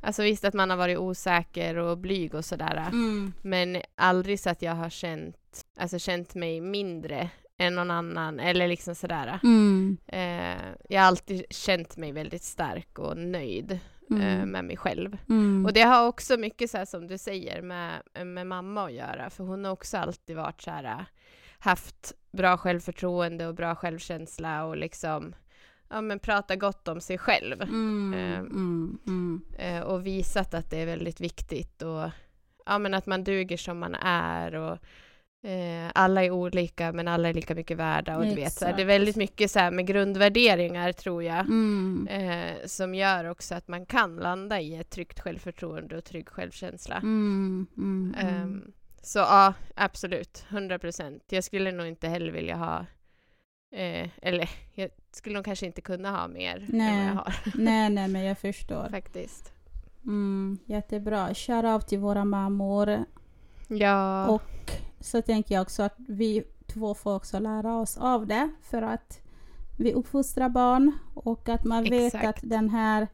Alltså 0.05 0.23
visst 0.23 0.45
att 0.45 0.53
man 0.53 0.69
har 0.69 0.77
varit 0.77 0.97
osäker 0.97 1.75
och 1.77 1.97
blyg 1.97 2.35
och 2.35 2.45
sådär. 2.45 2.87
mm, 2.91 3.33
Men 3.41 3.81
aldrig 3.95 4.39
så 4.39 4.49
att 4.49 4.61
jag 4.61 4.75
har 4.75 4.89
känt, 4.89 5.65
alltså 5.77 5.99
känt 5.99 6.35
mig 6.35 6.61
mindre 6.61 7.29
än 7.57 7.75
någon 7.75 7.91
annan. 7.91 8.39
Eller 8.39 8.67
liksom 8.67 8.95
sådär. 8.95 9.39
mm, 9.43 9.97
Eh, 10.07 10.57
jag 10.89 11.01
har 11.01 11.07
alltid 11.07 11.43
känt 11.49 11.97
mig 11.97 12.11
väldigt 12.11 12.43
stark 12.43 12.99
och 12.99 13.17
nöjd 13.17 13.79
mm, 14.09 14.49
med 14.51 14.65
mig 14.65 14.77
själv. 14.77 15.17
mm. 15.29 15.65
Och 15.65 15.73
det 15.73 15.81
har 15.81 16.07
också 16.07 16.37
mycket 16.37 16.69
så 16.71 16.85
som 16.85 17.07
du 17.07 17.17
säger 17.17 17.61
med, 17.61 18.01
med 18.27 18.47
mamma 18.47 18.85
att 18.85 18.93
göra. 18.93 19.29
För 19.29 19.43
hon 19.43 19.65
har 19.65 19.71
också 19.71 19.97
alltid 19.97 20.35
varit 20.35 20.61
så 20.61 20.71
här 20.71 21.05
haft 21.59 22.13
bra 22.33 22.57
självförtroende 22.57 23.47
och 23.47 23.55
bra 23.55 23.75
självkänsla 23.75 24.65
och 24.65 24.77
liksom 24.77 25.35
ja, 25.89 26.01
men 26.01 26.19
prata 26.19 26.55
gott 26.55 26.87
om 26.87 27.01
sig 27.01 27.17
själv. 27.17 27.61
Mm, 27.61 28.13
Ehm, 28.13 28.45
mm, 28.45 28.99
mm. 29.07 29.41
Eh, 29.57 29.81
och 29.81 30.05
visat 30.05 30.53
att 30.53 30.69
det 30.69 30.77
är 30.77 30.85
väldigt 30.85 31.21
viktigt 31.21 31.81
och 31.81 32.09
ja, 32.65 32.77
men 32.77 32.93
att 32.93 33.05
man 33.05 33.23
duger 33.23 33.57
som 33.57 33.79
man 33.79 33.95
är 33.95 34.55
och 34.55 34.77
eh, 35.49 35.91
alla 35.95 36.23
är 36.23 36.31
olika 36.31 36.91
men 36.91 37.07
alla 37.07 37.29
är 37.29 37.33
lika 37.33 37.55
mycket 37.55 37.77
värda 37.77 38.17
och 38.17 38.25
du 38.25 38.35
vet 38.35 38.53
så 38.53 38.65
här, 38.65 38.75
det 38.75 38.81
är 38.81 38.85
väldigt 38.85 39.15
mycket 39.15 39.51
så 39.51 39.59
här 39.59 39.71
med 39.71 39.87
grundvärderingar 39.87 40.91
tror 40.91 41.23
jag 41.23 41.39
Mm, 41.39 42.07
eh, 42.07 42.65
som 42.65 42.95
gör 42.95 43.25
också 43.25 43.55
att 43.55 43.67
man 43.67 43.85
kan 43.85 44.15
landa 44.15 44.61
i 44.61 44.75
ett 44.75 44.89
tryggt 44.89 45.19
självförtroende 45.19 45.97
och 45.97 46.03
trygg 46.03 46.29
självkänsla. 46.29 46.95
Ehm, 48.17 48.71
så 49.03 49.19
ja, 49.19 49.53
absolut, 49.75 50.45
100 50.49 50.79
procent. 50.79 51.23
Jag 51.29 51.43
skulle 51.43 51.71
nog 51.71 51.87
inte 51.87 52.07
heller 52.07 52.31
vilja 52.31 52.55
ha 52.55 52.85
eh, 53.71 54.09
eller 54.21 54.49
jag 54.73 54.89
skulle 55.11 55.35
nog 55.35 55.45
kanske 55.45 55.65
inte 55.65 55.81
kunna 55.81 56.11
ha 56.11 56.27
mer 56.27 56.55
än 56.55 56.61
vad 56.61 56.73
Nej. 56.77 57.07
jag 57.07 57.13
har 57.13 57.35
Nej, 57.55 57.89
nej, 57.89 58.07
men 58.07 58.23
jag 58.23 58.37
förstår. 58.37 58.89
faktiskt. 58.89 59.53
Mm, 60.05 60.57
jättebra. 60.65 61.33
Shoutout 61.33 61.87
till 61.87 61.99
våra 61.99 62.25
mammor. 62.25 63.05
Ja, 63.67 64.27
Och 64.27 64.71
så 64.99 65.21
tänker 65.21 65.55
jag 65.55 65.61
också 65.61 65.83
att 65.83 65.95
vi 65.97 66.43
två 66.67 66.93
får 66.93 67.15
också 67.15 67.39
lära 67.39 67.77
oss 67.77 67.97
av 67.97 68.27
det 68.27 68.49
för 68.61 68.81
att 68.81 69.19
vi 69.77 69.93
uppfostrar 69.93 70.49
barn 70.49 70.91
och 71.13 71.49
att 71.49 71.63
man 71.63 71.83
vet 71.83 72.15
Exakt. 72.15 72.25
att 72.43 72.49
den 72.49 72.69
här 72.69 73.07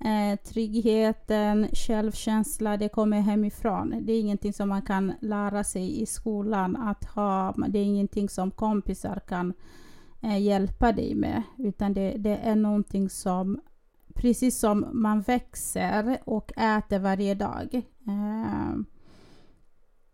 eh, 0.00 0.38
tryggheten, 0.38 1.68
självkänsla, 1.72 2.76
det 2.76 2.88
kommer 2.88 3.20
hemifrån. 3.20 3.94
Det 4.00 4.12
är 4.12 4.20
ingenting 4.20 4.52
som 4.52 4.68
man 4.68 4.82
kan 4.82 5.12
lära 5.20 5.64
sig 5.64 6.02
i 6.02 6.06
skolan 6.06 6.76
att 6.76 7.04
ha. 7.04 7.54
Det 7.68 7.78
är 7.78 7.84
ingenting 7.84 8.28
som 8.28 8.50
kompisar 8.50 9.20
kan 9.28 9.52
eh, 10.22 10.42
hjälpa 10.42 10.92
dig 10.92 11.14
med, 11.14 11.42
utan 11.58 11.94
det, 11.94 12.16
det 12.18 12.36
är 12.36 12.56
någonting 12.56 13.10
som 13.10 13.60
precis 14.14 14.58
som 14.58 14.86
man 14.92 15.20
växer 15.20 16.18
och 16.24 16.52
äter 16.58 16.98
varje 16.98 17.34
dag. 17.34 17.74
Eh, 18.06 18.76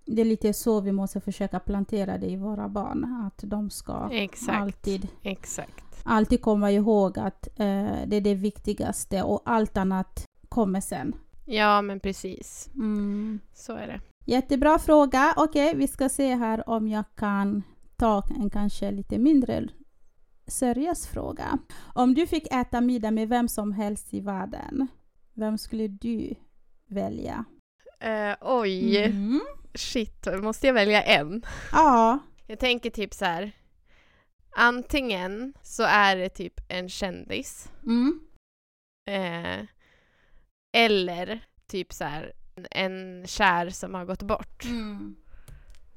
det 0.07 0.21
är 0.21 0.25
lite 0.25 0.53
så 0.53 0.81
vi 0.81 0.93
måste 0.93 1.21
försöka 1.21 1.61
plantera 1.61 2.19
det 2.19 2.27
i 2.27 2.37
våra 2.37 2.69
barn, 2.69 3.05
att 3.27 3.41
de 3.47 3.71
ska 3.71 4.09
exakt. 4.13 4.59
alltid, 4.59 5.09
Exakt. 5.23 5.89
Alltid 6.04 6.42
komma 6.42 6.71
ihåg 6.71 7.19
att 7.19 7.47
eh, 7.47 7.97
det 8.07 8.16
är 8.16 8.21
det 8.21 8.35
viktigaste 8.35 9.23
och 9.23 9.42
allt 9.45 9.76
annat 9.76 10.25
kommer 10.49 10.80
sen. 10.80 11.14
Ja, 11.47 11.83
men 11.83 12.00
precis. 12.00 12.69
Mm. 12.75 13.40
Så 13.54 13.73
är 13.73 13.87
det. 13.87 14.00
Jättebra 14.26 14.78
fråga. 14.78 15.35
Okej, 15.37 15.75
vi 15.76 15.88
ska 15.88 16.09
se 16.09 16.35
här 16.35 16.69
om 16.69 16.88
jag 16.88 17.04
kan 17.16 17.62
ta 17.97 18.23
en 18.40 18.50
kanske 18.50 18.90
lite 18.90 19.19
mindre 19.19 19.69
seriös 20.47 21.07
fråga. 21.07 21.59
Om 21.95 22.14
du 22.14 22.26
fick 22.26 22.52
äta 22.52 22.80
middag 22.80 23.11
med 23.11 23.28
vem 23.28 23.49
som 23.49 23.73
helst 23.73 24.14
i 24.14 24.21
världen, 24.21 24.87
vem 25.35 25.59
skulle 25.59 25.88
du 25.88 26.35
välja? 26.88 27.45
Eh, 28.00 28.37
oj, 28.40 28.97
Mm. 29.04 29.40
shit, 29.75 30.26
måste 30.42 30.66
jag 30.66 30.75
välja 30.75 31.02
en? 31.02 31.42
Ja. 31.73 32.19
Jag 32.47 32.59
tänker 32.59 32.90
typ 32.90 33.14
så 33.14 33.25
här. 33.25 33.52
Antingen 34.52 35.54
så 35.62 35.83
är 35.83 36.16
det 36.16 36.28
typ 36.28 36.61
en 36.69 36.88
kändis. 36.88 37.71
Mm. 37.87 38.21
Eh, 39.09 39.64
eller 40.73 41.40
typ 41.66 41.92
så 41.92 42.04
här 42.04 42.33
en 42.71 43.26
kär 43.26 43.71
som 43.71 43.95
har 43.95 44.04
gått 44.04 44.23
bort. 44.23 44.64
Mm. 44.64 45.16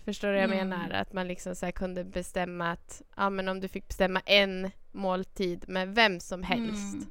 Förstår 0.05 0.27
du 0.27 0.33
vad 0.33 0.43
jag 0.43 0.51
Mm. 0.53 0.69
menar? 0.69 0.89
Att 0.89 1.13
man 1.13 1.27
liksom 1.27 1.55
så 1.55 1.71
kunde 1.71 2.03
bestämma 2.03 2.71
att 2.71 3.01
ja, 3.15 3.29
men 3.29 3.47
om 3.47 3.59
du 3.59 3.67
fick 3.67 3.87
bestämma 3.87 4.19
en 4.25 4.71
måltid 4.91 5.65
med 5.67 5.95
vem 5.95 6.19
som 6.19 6.43
helst. 6.43 6.93
Mm. 6.93 7.05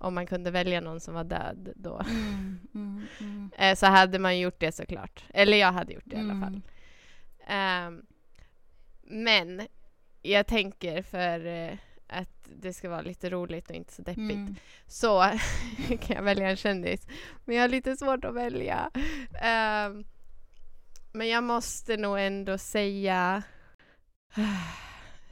om 0.00 0.14
man 0.14 0.26
kunde 0.26 0.50
välja 0.50 0.80
någon 0.80 1.00
som 1.00 1.14
var 1.14 1.24
död 1.24 1.72
då. 1.76 2.00
Mm, 2.08 2.58
mm, 2.74 3.06
mm. 3.20 3.50
Eh, 3.58 3.74
så 3.74 3.86
hade 3.86 4.18
man 4.18 4.38
gjort 4.38 4.60
det 4.60 4.72
såklart. 4.72 5.24
Eller 5.34 5.56
jag 5.58 5.72
hade 5.72 5.92
gjort 5.92 6.02
det 6.06 6.16
i 6.16 6.20
alla 6.20 6.32
Mm. 6.32 6.40
fall. 6.42 6.60
Ehm, 7.46 8.02
men 9.02 9.62
jag 10.22 10.46
tänker 10.46 11.02
för 11.02 11.46
eh, 11.46 11.78
att 12.06 12.28
det 12.44 12.72
ska 12.72 12.88
vara 12.88 13.00
lite 13.00 13.30
roligt 13.30 13.70
och 13.70 13.76
inte 13.76 13.92
så 13.92 14.02
deppigt. 14.02 14.30
Mm. 14.30 14.56
Så 14.86 15.20
kan 16.00 16.16
jag 16.16 16.22
välja 16.22 16.50
en 16.50 16.56
kändis. 16.56 17.06
Men 17.44 17.56
jag 17.56 17.62
har 17.62 17.68
lite 17.68 17.96
svårt 17.96 18.24
att 18.24 18.34
välja. 18.34 18.90
Ehm, 19.42 20.04
men 21.12 21.28
jag 21.28 21.44
måste 21.44 21.96
nog 21.96 22.20
ändå 22.20 22.58
säga 22.58 23.42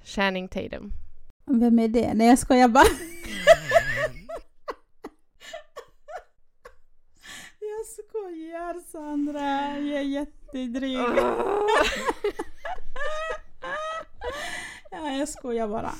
Channing 0.05 0.49
Tatum. 0.49 0.93
Vem 1.45 1.78
är 1.78 1.88
det? 1.88 2.14
Nej 2.14 2.28
jag 2.28 2.38
skojar 2.38 2.69
bara. 2.69 2.85
jag 7.61 7.87
skojar 7.87 8.81
Sandra, 8.81 9.78
jag 9.78 10.00
är 10.00 10.02
jättedryg. 10.02 10.99
ja, 14.90 15.11
jag 15.11 15.28
skojar 15.46 15.68
bara. 15.68 15.92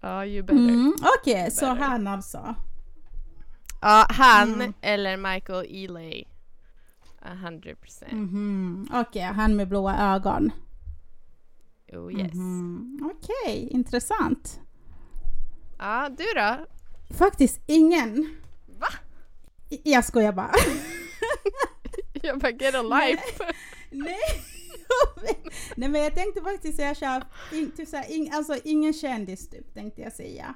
Ja, 0.00 0.24
you 0.24 0.42
better. 0.42 0.58
Mm, 0.62 0.94
Okej, 1.20 1.50
så 1.50 1.60
Better. 1.66 1.80
han 1.88 2.06
alltså. 2.06 2.54
Ja, 3.80 4.06
han 4.10 4.54
Mm. 4.54 4.72
eller 4.80 5.16
Michael 5.16 5.66
Ealy. 5.70 6.24
A 7.22 7.34
hundred 7.34 7.80
percent. 7.80 8.12
Mhm. 8.12 8.88
Okej, 8.92 9.22
han 9.22 9.56
med 9.56 9.68
blåa 9.68 10.14
ögon. 10.14 10.52
Oh 11.92 12.12
yes. 12.20 12.32
Mhm. 12.34 13.10
Okej, 13.14 13.68
intressant. 13.70 14.60
Ja, 15.78 16.08
du 16.18 16.24
då? 16.34 16.66
Faktiskt 17.16 17.60
ingen. 17.66 18.36
Va? 18.80 18.88
Jag 19.84 20.04
skojar 20.04 20.32
bara. 20.32 20.50
Jag 22.22 22.38
bara 22.38 22.50
get 22.52 22.74
a 22.74 22.82
life. 22.82 23.22
Nej. 23.38 23.50
Nej 23.90 24.18
men 25.76 25.94
jag 25.94 26.14
tänkte 26.14 26.42
faktiskt 26.42 26.76
säga 26.76 26.94
så 26.94 27.04
här, 27.04 27.24
in, 27.52 27.70
typ 27.70 27.88
så 27.88 27.96
här, 27.96 28.12
ing, 28.12 28.30
alltså 28.32 28.56
ingen 28.64 28.92
kändis 28.92 29.50
typ 29.50 29.74
tänkte 29.74 30.02
jag 30.02 30.12
säga. 30.12 30.54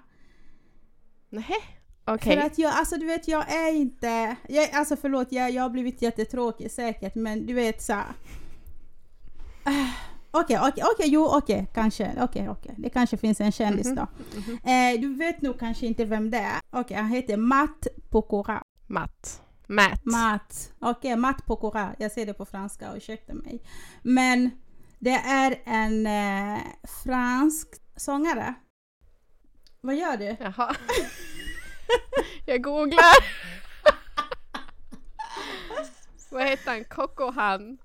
Nej, 1.30 1.44
okej. 2.04 2.37
För 2.37 2.47
att 2.47 2.58
jag, 2.58 2.73
alltså 2.73 2.97
du 2.97 3.06
vet 3.06 3.28
jag 3.28 3.52
är 3.52 3.73
inte, 3.73 4.37
jag, 4.49 4.70
alltså 4.73 4.97
förlåt 4.97 5.32
jag, 5.32 5.50
jag 5.50 5.62
har 5.62 5.70
blivit 5.70 6.02
jättetråkig 6.02 6.70
säkert 6.70 7.14
men 7.14 7.47
du 7.47 7.54
vet 7.54 7.82
så 7.82 7.92
här. 7.92 8.12
Ah, 9.64 9.87
Okej, 10.30 10.58
okej, 10.61 10.85
okej, 10.94 11.08
jo 11.08 11.26
okej, 11.26 11.66
kanske, 11.75 12.12
okej, 12.20 12.49
okej, 12.49 12.75
det 12.78 12.90
kanske 12.90 13.16
finns 13.16 13.40
en 13.40 13.52
kändis 13.52 13.94
då. 13.94 14.06
Eh, 14.70 15.00
du 15.00 15.14
vet 15.14 15.42
nog 15.42 15.58
kanske 15.58 15.87
inte 15.87 16.04
vem 16.04 16.30
det 16.30 16.38
är. 16.38 16.61
Okej, 16.70 16.97
han 16.97 17.08
heter 17.08 17.37
Matt 17.37 17.87
Pokora. 18.11 18.62
Matt. 18.87 19.42
Matt. 19.68 20.00
Matt. 20.04 20.72
Okej, 20.78 21.16
Matt 21.16 21.46
Pokora. 21.46 21.94
Jag 21.98 22.12
säger 22.12 22.26
det 22.26 22.34
på 22.34 22.44
franska, 22.44 22.96
ursäkta 22.96 23.34
mig. 23.34 23.62
Men 24.02 24.50
det 24.98 25.14
är 25.14 25.62
en 25.64 26.06
eh, 26.06 26.58
fransk 27.04 27.68
sångare. 27.96 28.54
Vad 29.80 29.94
gör 29.96 30.16
du? 30.16 30.37
Jaha. 30.40 30.75
jag 32.46 32.62
googlar. 32.62 33.02
Vad 36.30 36.46
heter 36.46 36.70
han? 36.70 36.84
Coco 36.84 37.30
han? 37.30 37.78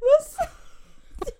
Vad 0.00 0.26
sa 0.30 0.42
du? 1.18 1.30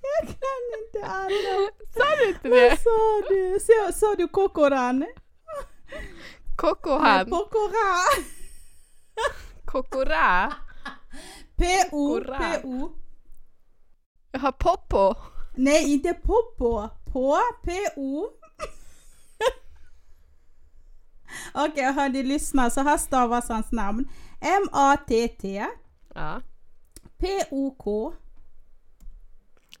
Jag 0.00 0.28
kan 0.28 0.62
inte 0.78 1.06
alla. 1.12 1.70
Sa 1.94 2.16
du 2.18 2.28
inte 2.28 2.48
Vad 2.48 2.58
det? 2.58 2.76
sa 2.76 3.20
du? 3.28 3.58
Sa, 3.60 3.92
sa 3.92 4.14
du 4.14 4.28
Kokoran? 4.28 5.06
Coco 6.56 6.98
han? 6.98 7.30
Pokora. 7.30 7.96
Kokora? 9.64 10.52
P-O. 11.56 12.20
P-O. 12.38 12.90
Jaha, 14.32 14.52
Poppo? 14.52 15.14
Nej, 15.54 15.92
inte 15.92 16.14
Poppo. 16.14 16.88
På 17.12 17.38
P-O. 17.64 18.26
Okej, 21.54 21.92
hörni, 21.92 22.22
lyssna. 22.22 22.70
Så 22.70 22.80
här 22.80 22.96
stavas 22.98 23.48
hans 23.48 23.72
namn. 23.72 24.08
M-A-T-T 24.40 25.66
Ja. 26.14 26.40
P-O-K. 27.18 28.12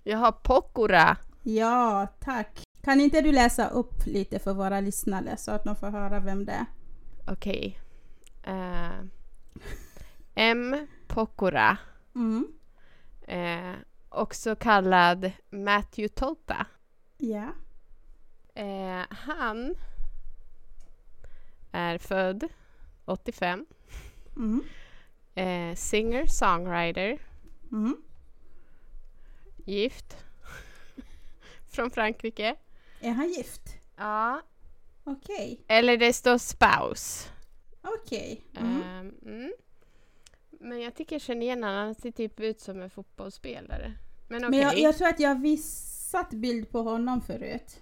Jaha, 0.04 0.32
Pokora. 0.32 1.16
Ja, 1.42 2.06
tack. 2.20 2.63
Kan 2.84 3.00
inte 3.00 3.20
du 3.20 3.32
läsa 3.32 3.68
upp 3.68 4.06
lite 4.06 4.38
för 4.38 4.54
våra 4.54 4.80
lyssnare 4.80 5.36
så 5.36 5.50
att 5.50 5.64
de 5.64 5.76
får 5.76 5.86
höra 5.90 6.20
vem 6.20 6.44
det 6.44 6.52
är? 6.52 6.66
Okej. 7.26 7.80
Eh, 8.42 9.00
M. 10.34 10.86
Pokora. 11.06 11.76
Mm. 12.14 12.52
Eh, 13.26 13.74
också 14.08 14.56
kallad 14.56 15.32
Matthew 15.50 16.08
Tota. 16.14 16.66
Ja. 17.18 17.48
Eh, 18.54 19.02
han 19.10 19.74
är 21.72 21.98
född 21.98 22.48
85. 23.04 23.66
Mm. 24.36 24.62
Eh, 25.34 25.76
singer, 25.76 26.26
songwriter, 26.26 27.18
Mm. 27.72 27.96
gift. 29.64 30.16
Från 31.68 31.90
Frankrike. 31.90 32.56
Är 33.04 33.10
han 33.10 33.28
gift? 33.28 33.62
Ja. 33.96 34.40
Okej. 35.04 35.64
Eller 35.68 35.96
det 35.96 36.12
står 36.12 36.38
spouse. 36.38 37.28
Okej. 37.82 38.44
Mm. 38.56 38.82
Ehm, 38.82 39.14
mm. 39.26 39.52
Men 40.50 40.80
jag 40.80 40.94
tycker 40.94 41.14
jag 41.14 41.22
känner 41.22 41.42
igen 41.42 41.62
honom. 41.62 41.78
Han 41.78 41.94
ser 41.94 42.10
typ 42.10 42.40
ut 42.40 42.60
som 42.60 42.82
en 42.82 42.90
fotbollsspelare. 42.90 43.92
Men 44.28 44.44
okej. 44.44 44.50
Men 44.50 44.60
jag, 44.60 44.78
jag 44.78 44.96
tror 44.96 45.08
att 45.08 45.20
jag 45.20 45.28
har 45.28 45.40
visat 45.42 46.30
bild 46.30 46.70
på 46.70 46.82
honom 46.82 47.20
förut. 47.20 47.80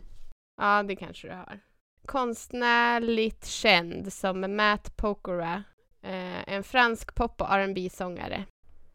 Ja, 0.56 0.82
det 0.82 0.96
kanske 0.96 1.28
du 1.28 1.34
har. 1.34 1.60
Konstnärligt 2.06 3.46
känd 3.46 4.12
som 4.12 4.56
Matt 4.56 4.96
Pokora. 4.96 5.64
Eh, 6.02 6.48
en 6.54 6.64
fransk 6.64 7.14
pop 7.14 7.40
och 7.40 7.48
rb 7.56 7.90
sångare 7.92 8.44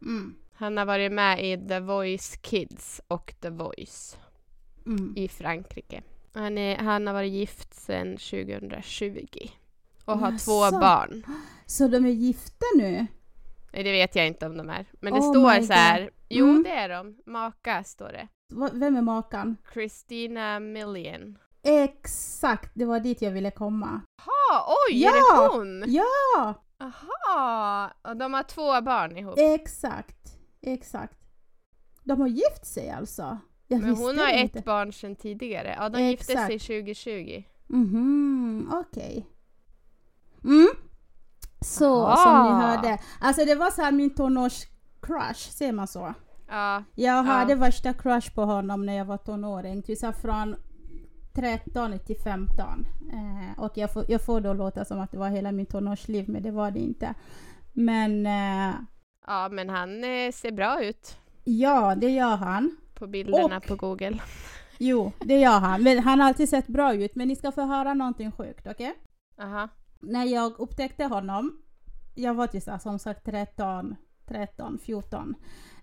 Mm. 0.02 0.34
Han 0.52 0.76
har 0.76 0.84
varit 0.84 1.12
med 1.12 1.44
i 1.44 1.68
The 1.68 1.80
Voice 1.80 2.36
Kids 2.36 3.00
och 3.08 3.34
The 3.40 3.50
Voice 3.50 4.18
Mm. 4.86 5.14
i 5.16 5.28
Frankrike. 5.28 6.02
Han, 6.38 6.58
är, 6.58 6.76
han 6.76 7.06
har 7.06 7.14
varit 7.14 7.32
gift 7.32 7.74
sedan 7.74 8.16
2020 8.16 9.28
och 10.04 10.18
har 10.18 10.38
två 10.38 10.64
Jaså? 10.64 10.78
barn. 10.78 11.22
Så 11.66 11.88
de 11.88 12.04
är 12.06 12.10
gifta 12.10 12.64
nu? 12.76 13.06
Nej, 13.72 13.82
det 13.84 13.92
vet 13.92 14.16
jag 14.16 14.26
inte 14.26 14.46
om 14.46 14.56
de 14.56 14.70
är. 14.70 14.86
Men 15.00 15.12
det 15.14 15.20
Oh 15.20 15.32
står 15.32 15.60
my 15.60 15.66
så 15.66 15.72
här. 15.72 16.00
God. 16.02 16.10
Jo, 16.28 16.48
Mm. 16.50 16.62
det 16.62 16.70
är 16.70 16.88
de. 16.88 17.16
Maka 17.26 17.84
står 17.84 18.08
det. 18.08 18.28
Va- 18.52 18.70
Vem 18.72 18.96
är 18.96 19.02
makan? 19.02 19.56
Christina 19.72 20.60
Million. 20.60 21.38
Exakt, 21.62 22.70
det 22.74 22.84
var 22.84 23.00
dit 23.00 23.22
jag 23.22 23.30
ville 23.30 23.50
komma. 23.50 24.00
Ha, 24.24 24.74
oj, 24.88 25.02
Ja! 25.02 25.10
är 25.10 25.42
det 25.42 25.56
hon? 25.58 25.84
Ja, 25.86 26.54
Aha, 26.80 27.90
och 28.02 28.16
de 28.16 28.34
har 28.34 28.42
två 28.42 28.80
barn 28.80 29.16
ihop. 29.16 29.34
exakt. 29.38 30.36
Exakt. 30.62 31.18
De 32.04 32.20
har 32.20 32.28
gift 32.28 32.66
sig 32.66 32.90
alltså? 32.90 33.38
Jag 33.70 33.80
Men 33.80 33.96
hon 33.96 34.18
har 34.18 34.26
det 34.26 34.32
ett 34.32 34.56
inte. 34.56 34.60
barn 34.66 34.92
sedan 34.92 35.16
tidigare. 35.16 35.74
Ja, 35.78 35.88
de 35.88 36.02
gifte 36.02 36.24
sig 36.24 36.34
Exakt. 36.54 36.66
2020. 36.66 37.42
Mhm, 37.66 38.70
okej. 38.74 39.26
Mm. 40.44 40.68
Så, 41.60 42.06
Aha. 42.06 42.16
som 42.16 42.44
ni 42.58 42.62
hörde. 42.66 42.98
Alltså 43.20 43.44
det 43.44 43.54
var 43.54 43.70
så 43.70 43.82
här 43.82 43.92
min 43.92 44.10
tonårs-crush, 44.14 45.50
ser 45.50 45.72
man 45.72 45.86
så? 45.86 46.14
Ja, 46.48 46.84
Jag 46.94 47.16
Ja. 47.16 47.20
hade 47.22 47.54
värsta 47.54 47.92
crush 47.92 48.34
på 48.34 48.42
honom 48.44 48.86
när 48.86 48.96
jag 48.96 49.04
var 49.04 49.16
tonåring, 49.16 49.82
så 49.96 50.12
från 50.12 50.56
13 51.34 51.98
till 51.98 52.16
15. 52.24 52.86
Eh, 53.12 53.62
och 53.62 53.72
jag 53.76 53.92
får, 53.92 54.04
jag 54.08 54.24
får 54.24 54.40
då 54.40 54.52
låta 54.52 54.84
som 54.84 55.00
att 55.00 55.12
det 55.12 55.18
var 55.18 55.28
hela 55.28 55.52
min 55.52 55.66
tonårsliv, 55.66 56.28
men 56.28 56.42
det 56.42 56.50
var 56.50 56.70
det 56.70 56.80
inte. 56.80 57.14
Men 57.72 58.26
eh, 58.26 58.74
ja 59.26 59.48
men 59.52 59.68
han 59.68 60.04
eh, 60.04 60.32
ser 60.32 60.52
bra 60.52 60.82
ut 60.84 61.16
ja, 61.44 61.94
det 61.94 62.10
gör 62.10 62.36
han. 62.36 62.76
På 62.98 63.06
bilderna 63.06 63.56
Och- 63.56 63.66
på 63.66 63.76
Google. 63.76 64.18
Jo, 64.78 65.12
det 65.20 65.40
gör 65.40 65.58
han. 65.58 65.82
Men 65.82 65.98
han 65.98 66.20
har 66.20 66.28
alltid 66.28 66.48
sett 66.48 66.66
bra 66.66 66.94
ut. 66.94 67.14
Men 67.14 67.28
ni 67.28 67.36
ska 67.36 67.52
få 67.52 67.62
höra 67.62 67.94
någonting 67.94 68.32
sjukt, 68.32 68.66
okej? 68.66 68.94
Aha. 69.42 69.68
När 70.00 70.24
jag 70.24 70.60
upptäckte 70.60 71.04
honom, 71.04 71.62
jag 72.14 72.34
var 72.34 72.46
här, 72.66 72.78
som 72.78 72.98
sagt 72.98 73.24
13, 73.24 73.96
13, 74.28 74.78
14. 74.82 75.34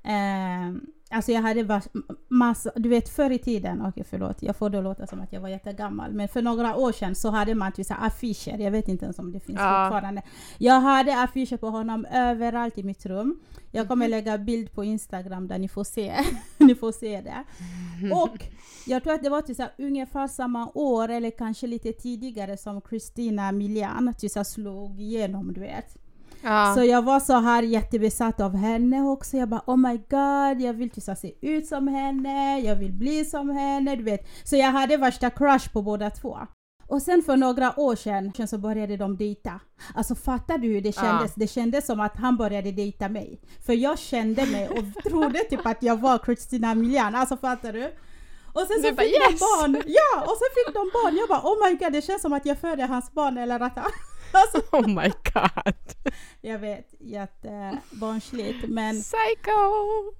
Eh, 0.03 0.71
Alltså 1.15 1.31
jag 1.31 1.41
hade 1.41 1.63
varit 1.63 1.87
massa, 2.27 2.71
du 2.75 2.89
vet 2.89 3.09
förr 3.09 3.29
i 3.29 3.39
tiden, 3.39 3.79
okej 3.79 3.89
okay, 3.89 4.03
förlåt, 4.09 4.43
jag 4.43 4.55
får 4.55 4.69
det 4.69 4.81
låta 4.81 5.07
som 5.07 5.21
att 5.21 5.33
jag 5.33 5.41
var 5.41 5.49
jättegammal, 5.49 6.13
men 6.13 6.27
för 6.27 6.41
några 6.41 6.75
år 6.75 6.91
sedan 6.91 7.15
så 7.15 7.29
hade 7.29 7.55
man 7.55 7.71
typ 7.71 7.87
affischer, 7.89 8.57
jag 8.57 8.71
vet 8.71 8.87
inte 8.87 9.05
ens 9.05 9.19
om 9.19 9.31
det 9.31 9.39
finns 9.39 9.59
ja. 9.59 9.85
fortfarande. 9.85 10.21
Jag 10.57 10.79
hade 10.81 11.21
affischer 11.21 11.57
på 11.57 11.69
honom 11.69 12.05
överallt 12.05 12.77
i 12.77 12.83
mitt 12.83 13.05
rum. 13.05 13.39
Jag 13.71 13.87
kommer 13.87 14.05
mhm. 14.05 14.11
lägga 14.11 14.37
bild 14.37 14.71
på 14.71 14.83
Instagram 14.83 15.47
där 15.47 15.57
ni 15.57 15.67
får 15.67 15.83
se, 15.83 16.13
ni 16.57 16.75
får 16.75 16.91
se 16.91 17.21
det. 17.21 17.43
Och 18.13 18.47
jag 18.85 19.03
tror 19.03 19.13
att 19.13 19.23
det 19.23 19.29
var 19.29 19.41
typ 19.41 19.57
ungefär 19.77 20.27
samma 20.27 20.71
år, 20.73 21.09
eller 21.09 21.31
kanske 21.31 21.67
lite 21.67 21.91
tidigare, 21.91 22.57
som 22.57 22.81
Christina 22.89 23.51
Milian 23.51 24.13
typ 24.17 24.31
slog 24.45 25.01
igenom, 25.01 25.53
du 25.53 25.61
vet. 25.61 26.04
Ja. 26.45 26.73
Så 26.75 26.83
jag 26.83 27.01
var 27.01 27.19
så 27.19 27.33
här 27.33 27.63
jättebesatt 27.63 28.41
av 28.41 28.55
henne 28.55 29.01
också. 29.01 29.37
Jag 29.37 29.49
bara 29.49 29.61
oh 29.67 29.77
my 29.77 29.97
god, 29.97 30.61
jag 30.61 30.73
vill 30.73 30.89
typ 30.89 31.03
se 31.17 31.33
ut 31.41 31.67
som 31.67 31.87
henne, 31.87 32.59
jag 32.59 32.75
vill 32.75 32.93
bli 32.93 33.25
som 33.25 33.49
henne, 33.49 33.95
du 33.95 34.03
vet. 34.03 34.27
Så 34.43 34.55
jag 34.55 34.71
hade 34.71 34.97
värsta 34.97 35.29
crush 35.29 35.73
på 35.73 35.81
båda 35.81 36.09
två. 36.09 36.37
Och 36.87 37.01
sen 37.01 37.21
för 37.21 37.37
några 37.37 37.79
år 37.79 37.95
sedan 37.95 38.47
så 38.47 38.57
började 38.57 38.97
de 38.97 39.17
dejta. 39.17 39.59
Alltså 39.95 40.15
fattar 40.15 40.57
du 40.57 40.67
hur 40.67 40.81
det 40.81 40.91
kändes? 40.91 41.31
Ja. 41.35 41.35
Det 41.35 41.47
kändes 41.47 41.85
som 41.85 41.99
att 41.99 42.17
han 42.17 42.37
började 42.37 42.71
dejta 42.71 43.09
mig. 43.09 43.41
För 43.65 43.73
jag 43.73 43.99
kände 43.99 44.45
mig 44.45 44.69
och 44.69 45.03
trodde 45.03 45.39
typ 45.39 45.65
att 45.65 45.83
jag 45.83 45.99
var 45.99 46.19
Christina 46.25 46.75
Milian. 46.75 47.15
Alltså 47.15 47.37
fattar 47.37 47.73
du? 47.73 47.93
Och 48.53 48.61
sen 48.61 48.81
så 48.81 48.81
du 48.81 48.87
fick 48.87 48.97
bara, 48.97 49.05
yes! 49.05 49.39
de 49.39 49.39
barn. 49.39 49.83
Ja, 49.85 50.21
och 50.21 50.37
sen 50.37 50.49
fick 50.55 50.73
de 50.73 50.91
barn. 50.93 51.15
Jag 51.15 51.29
bara 51.29 51.41
oh 51.41 51.69
my 51.69 51.75
god, 51.75 51.93
det 51.93 52.01
känns 52.01 52.21
som 52.21 52.33
att 52.33 52.45
jag 52.45 52.57
födde 52.57 52.85
hans 52.85 53.11
barn 53.11 53.37
eller 53.37 53.59
att 53.59 53.77
Alltså. 54.35 54.61
Oh 54.75 54.87
my 54.87 55.11
god. 55.33 56.09
Jag 56.41 56.59
vet, 56.59 56.93
jättebarnsligt 56.99 58.69
men... 58.69 58.95
Psycho! 59.01 59.61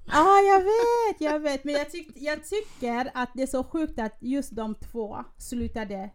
Ja, 0.06 0.12
ah, 0.12 0.40
jag 0.40 0.60
vet, 0.60 1.20
jag 1.20 1.40
vet. 1.40 1.64
Men 1.64 1.74
jag, 1.74 1.90
tyck, 1.90 2.08
jag 2.14 2.44
tycker 2.44 3.10
att 3.14 3.30
det 3.34 3.42
är 3.42 3.46
så 3.46 3.64
sjukt 3.64 3.98
att 3.98 4.16
just 4.20 4.56
de 4.56 4.74
två 4.74 5.24
slutade 5.38 6.10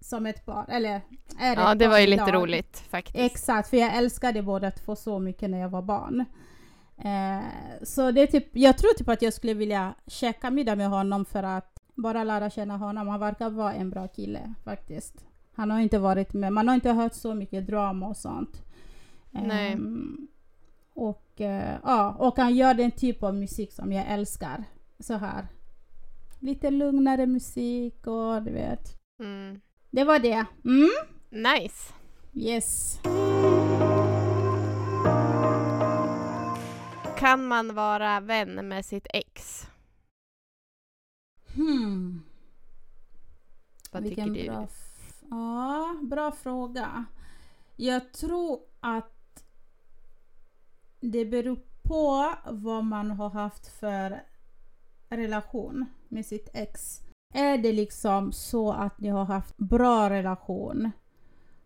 som 0.00 0.26
ett 0.26 0.46
par, 0.46 0.66
eller 0.68 1.00
är 1.38 1.56
Ja, 1.56 1.74
det 1.74 1.88
var 1.88 1.98
ju 1.98 2.06
lite 2.06 2.32
roligt 2.32 2.78
faktiskt. 2.90 3.18
Exakt, 3.18 3.70
för 3.70 3.76
jag 3.76 3.96
älskade 3.96 4.42
båda 4.42 4.70
två 4.70 4.96
så 4.96 5.18
mycket 5.18 5.50
när 5.50 5.58
jag 5.58 5.68
var 5.68 5.82
barn. 5.82 6.24
Eh, 6.98 7.44
så 7.82 8.10
det 8.10 8.20
är 8.20 8.26
typ, 8.26 8.48
jag 8.52 8.78
tror 8.78 8.92
typ 8.92 9.08
att 9.08 9.22
jag 9.22 9.32
skulle 9.32 9.54
vilja 9.54 9.94
käka 10.06 10.50
middag 10.50 10.76
med 10.76 10.88
honom 10.88 11.24
för 11.24 11.42
att 11.42 11.80
bara 11.94 12.24
lära 12.24 12.50
känna 12.50 12.76
honom. 12.76 13.08
Han 13.08 13.20
verkar 13.20 13.50
vara 13.50 13.74
en 13.74 13.90
bra 13.90 14.08
kille 14.08 14.54
faktiskt. 14.64 15.14
Han 15.54 15.70
har 15.70 15.80
inte 15.80 15.98
varit 15.98 16.32
med, 16.32 16.52
man 16.52 16.68
har 16.68 16.74
inte 16.74 16.92
hört 16.92 17.14
så 17.14 17.34
mycket 17.34 17.66
drama 17.66 18.08
och 18.08 18.16
sånt. 18.16 18.62
Nej. 19.30 19.74
Um, 19.74 20.28
och, 20.94 21.32
uh, 21.40 21.74
ja, 21.82 22.16
och 22.18 22.36
han 22.36 22.54
gör 22.54 22.74
den 22.74 22.90
typ 22.90 23.22
av 23.22 23.34
musik 23.34 23.72
som 23.72 23.92
jag 23.92 24.06
älskar. 24.08 24.64
Så 24.98 25.14
här. 25.14 25.46
Lite 26.38 26.70
lugnare 26.70 27.26
musik 27.26 28.06
och 28.06 28.42
du 28.42 28.52
vet. 28.52 28.98
Mm. 29.20 29.60
Det 29.90 30.04
var 30.04 30.18
det. 30.18 30.44
Mm? 30.64 30.90
Nice. 31.30 31.92
Yes. 32.32 33.00
Kan 37.18 37.46
man 37.46 37.74
vara 37.74 38.20
vän 38.20 38.68
med 38.68 38.84
sitt 38.84 39.06
ex? 39.14 39.66
Hmm. 41.54 42.22
Vad 43.92 44.02
Vilken 44.02 44.34
tycker 44.34 44.52
du? 44.52 44.66
Ja, 45.34 45.96
bra 46.02 46.32
fråga. 46.32 47.04
Jag 47.76 48.12
tror 48.12 48.60
att 48.80 49.44
det 51.00 51.24
beror 51.24 51.58
på 51.82 52.34
vad 52.50 52.84
man 52.84 53.10
har 53.10 53.30
haft 53.30 53.66
för 53.66 54.22
relation 55.08 55.86
med 56.08 56.26
sitt 56.26 56.48
ex. 56.54 57.00
Är 57.34 57.58
det 57.58 57.72
liksom 57.72 58.32
så 58.32 58.72
att 58.72 59.00
ni 59.00 59.08
har 59.08 59.24
haft 59.24 59.56
bra 59.56 60.10
relation 60.10 60.90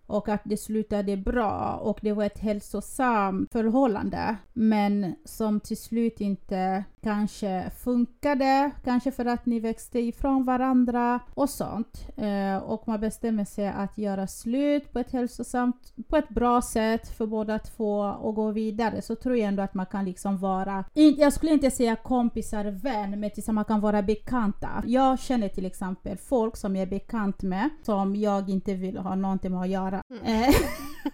och 0.07 0.29
att 0.29 0.43
det 0.45 0.57
slutade 0.57 1.17
bra 1.17 1.75
och 1.75 1.99
det 2.03 2.13
var 2.13 2.25
ett 2.25 2.39
hälsosamt 2.39 3.53
förhållande 3.53 4.37
men 4.53 5.15
som 5.25 5.61
till 5.61 5.81
slut 5.81 6.21
inte 6.21 6.85
kanske 7.03 7.71
funkade, 7.85 8.71
kanske 8.85 9.13
för 9.13 9.25
att 9.25 9.47
ni 9.47 9.61
växte 9.61 9.99
ifrån 9.99 10.45
varandra 10.45 11.21
och 11.35 11.51
sånt. 11.51 12.09
Eh, 12.17 12.57
och 12.57 12.89
man 12.89 13.01
bestämmer 13.01 13.45
sig 13.45 13.69
att 13.69 13.99
göra 13.99 14.27
slut 14.27 14.93
på 14.93 14.99
ett 14.99 15.13
hälsosamt, 15.13 15.95
på 16.09 16.17
ett 16.17 16.29
bra 16.29 16.63
sätt 16.63 17.09
för 17.09 17.27
båda 17.27 17.59
två 17.59 17.99
och 18.01 18.35
gå 18.35 18.51
vidare 18.51 19.03
så 19.03 19.15
tror 19.15 19.37
jag 19.37 19.49
ändå 19.49 19.63
att 19.63 19.75
man 19.75 19.87
kan 19.87 20.05
liksom 20.05 20.39
vara, 20.39 20.85
jag 20.95 21.33
skulle 21.33 21.53
inte 21.53 21.71
säga 21.71 21.97
kompisar, 21.97 22.65
vän, 22.65 23.21
men 23.21 23.31
tills 23.31 23.49
man 23.49 23.65
kan 23.65 23.81
vara 23.81 24.03
bekanta. 24.03 24.83
Jag 24.87 25.21
känner 25.21 25.49
till 25.49 25.67
exempel 25.67 26.19
folk 26.19 26.57
som 26.57 26.77
jag 26.77 26.83
är 26.83 26.91
bekant 26.91 27.43
med 27.43 27.71
som 27.83 28.17
jag 28.17 28.51
inte 28.51 28.75
vill 28.75 28.99
ha 28.99 29.15
någonting 29.15 29.53
med 29.53 29.61
att 29.61 29.69
göra. 29.69 30.03
Mm. 30.11 30.43
Eh, 30.43 30.55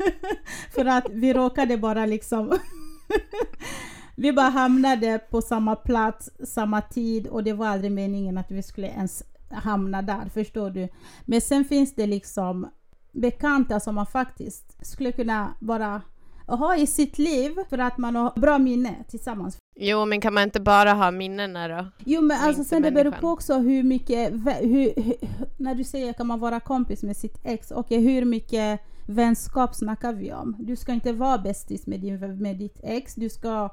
för 0.75 0.85
att 0.85 1.07
vi 1.11 1.33
råkade 1.33 1.79
bara 1.79 2.07
liksom 2.07 2.53
vi 4.17 4.33
bara 4.33 4.49
hamnade 4.49 5.19
på 5.31 5.43
samma 5.43 5.77
plats, 5.77 6.31
samma 6.45 6.81
tid 6.81 7.27
och 7.27 7.45
det 7.45 7.53
var 7.53 7.67
aldrig 7.67 7.93
meningen 7.93 8.39
att 8.39 8.51
vi 8.51 8.63
skulle 8.63 8.87
ens 8.89 9.23
hamna 9.51 10.03
där, 10.03 10.29
förstår 10.35 10.71
du? 10.71 10.89
Men 11.25 11.41
sen 11.41 11.65
finns 11.65 11.95
det 11.95 12.07
liksom 12.07 12.69
bekanta 13.13 13.81
som 13.81 13.95
man 13.95 14.07
faktiskt 14.07 14.87
skulle 14.87 15.13
kunna 15.13 15.55
bara 15.61 16.03
ha 16.47 16.77
i 16.77 16.87
sitt 16.87 17.19
liv 17.19 17.53
för 17.71 17.79
att 17.79 17.99
man 17.99 18.17
har 18.17 18.41
bra 18.41 18.59
minne 18.59 18.95
tillsammans. 19.09 19.57
Jo, 19.77 20.05
men 20.05 20.21
kan 20.21 20.35
man 20.35 20.43
inte 20.43 20.61
bara 20.61 20.93
ha 20.93 21.11
minnena 21.11 21.69
då? 21.69 21.87
Jo, 22.05 22.23
men 22.23 22.41
alltså 22.41 22.65
sen 22.65 22.83
det 22.83 22.91
beror 22.91 23.13
på 23.13 23.29
också 23.29 23.59
hur 23.59 23.83
mycket, 23.83 24.33
hur, 24.33 25.03
hur, 25.03 25.15
när 25.57 25.75
du 25.75 25.85
säger 25.85 26.13
kan 26.13 26.27
man 26.27 26.41
vara 26.41 26.61
kompis 26.61 27.03
med 27.03 27.17
sitt 27.17 27.39
ex, 27.45 27.71
och 27.71 27.79
okay, 27.79 27.99
hur 27.99 28.25
mycket 28.25 28.81
vänskap 29.07 29.75
snackar 29.75 30.13
vi 30.13 30.33
om? 30.33 30.57
Du 30.59 30.77
ska 30.77 30.93
inte 30.93 31.13
vara 31.13 31.39
bästis 31.39 31.87
med, 31.87 32.01
din, 32.01 32.43
med 32.43 32.57
ditt 32.57 32.81
ex, 32.83 33.15
du 33.15 33.29
ska 33.29 33.71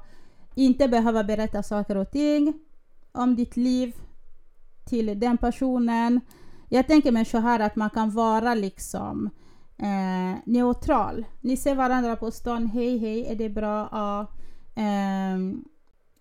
inte 0.54 0.88
behöva 0.88 1.24
berätta 1.24 1.62
saker 1.62 1.96
och 1.96 2.10
ting 2.10 2.52
om 3.12 3.36
ditt 3.36 3.56
liv 3.56 3.94
till 4.84 5.20
den 5.20 5.38
personen. 5.38 6.20
Jag 6.68 6.86
tänker 6.86 7.12
mig 7.12 7.24
så 7.24 7.38
här 7.38 7.60
att 7.60 7.76
man 7.76 7.90
kan 7.90 8.10
vara 8.10 8.54
liksom 8.54 9.30
eh, 9.78 10.38
neutral. 10.44 11.24
Ni 11.40 11.56
ser 11.56 11.74
varandra 11.74 12.16
på 12.16 12.30
stan, 12.30 12.66
hej 12.66 12.98
hej, 12.98 13.26
är 13.26 13.34
det 13.34 13.48
bra? 13.48 13.88
Ja. 13.92 14.26
Eh, 14.82 15.38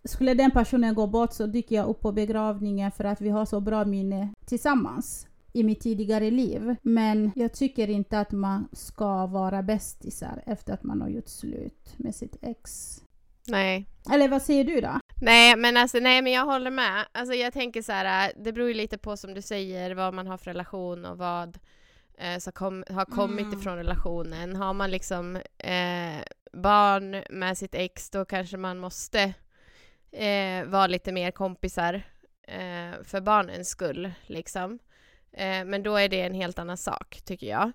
skulle 0.04 0.34
den 0.34 0.52
personen 0.52 0.96
gå 0.96 1.08
bort 1.08 1.34
så 1.34 1.46
dyker 1.46 1.76
jag 1.76 1.88
upp 1.88 2.02
på 2.02 2.12
begravningen 2.12 2.92
för 2.92 3.04
att 3.04 3.22
vi 3.22 3.30
har 3.30 3.46
så 3.46 3.60
bra 3.60 3.86
minne 3.86 4.34
tillsammans 4.46 5.28
i 5.54 5.64
mitt 5.64 5.80
tidigare 5.80 6.32
liv. 6.32 6.76
Men 6.82 7.32
jag 7.36 7.54
tycker 7.54 7.90
inte 7.90 8.20
att 8.20 8.32
man 8.32 8.68
ska 8.72 9.26
vara 9.26 9.64
bästisar 9.64 10.44
efter 10.46 10.74
att 10.74 10.84
man 10.84 11.02
har 11.02 11.10
gjort 11.10 11.28
slut 11.28 11.94
med 11.98 12.16
sitt 12.16 12.38
ex. 12.42 13.01
Nej. 13.48 13.88
Eller 14.14 14.28
vad 14.28 14.42
säger 14.42 14.64
du 14.64 14.82
då? 14.82 15.00
Nej, 15.22 15.56
men 15.56 15.78
alltså 15.78 16.00
nej, 16.00 16.22
men 16.22 16.32
jag 16.32 16.46
håller 16.46 16.72
med. 16.72 17.06
Alltså 17.12 17.34
jag 17.34 17.54
tänker 17.54 17.82
så 17.82 17.92
här, 17.92 18.34
det 18.38 18.54
beror 18.54 18.68
ju 18.68 18.74
lite 18.74 18.98
på 18.98 19.18
som 19.18 19.34
du 19.34 19.42
säger 19.42 19.96
vad 19.96 20.14
man 20.14 20.28
har 20.28 20.38
för 20.38 20.46
relation 20.46 21.06
och 21.06 21.18
vad 21.18 21.60
eh, 22.18 22.38
som 22.38 22.54
kom, 22.54 22.84
har 22.90 23.06
kommit 23.06 23.46
mm. 23.46 23.60
ifrån 23.60 23.78
relationen. 23.78 24.56
Har 24.56 24.74
man 24.74 24.92
liksom 24.92 25.36
eh, 25.58 26.22
barn 26.54 27.24
med 27.30 27.58
sitt 27.58 27.76
ex, 27.76 28.10
då 28.10 28.26
kanske 28.26 28.58
man 28.58 28.78
måste 28.78 29.34
eh, 30.12 30.66
vara 30.66 30.88
lite 30.88 31.12
mer 31.12 31.32
kompisar 31.32 31.94
eh, 32.48 33.04
för 33.04 33.22
barnens 33.22 33.70
skull, 33.70 34.12
liksom. 34.28 34.80
Men 35.66 35.84
då 35.84 35.96
är 35.96 36.10
det 36.10 36.22
en 36.22 36.34
helt 36.34 36.60
annan 36.60 36.78
sak, 36.78 37.22
tycker 37.26 37.48
jag. 37.48 37.72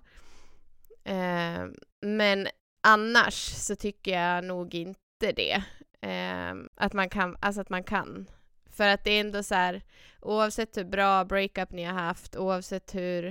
Men 2.01 2.47
annars 2.81 3.33
så 3.33 3.75
tycker 3.75 4.11
jag 4.19 4.43
nog 4.43 4.75
inte 4.75 5.06
det. 5.19 5.63
Eh, 6.01 6.55
att 6.75 6.93
man 6.93 7.09
kan, 7.09 7.37
alltså 7.39 7.61
att 7.61 7.69
man 7.69 7.83
kan. 7.83 8.27
För 8.71 8.87
att 8.87 9.03
det 9.03 9.11
är 9.11 9.19
ändå 9.21 9.43
så 9.43 9.55
här, 9.55 9.81
oavsett 10.21 10.77
hur 10.77 10.83
bra 10.83 11.25
breakup 11.25 11.71
ni 11.71 11.83
har 11.83 11.93
haft, 11.93 12.35
oavsett 12.35 12.95
hur 12.95 13.25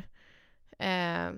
eh, 0.79 1.31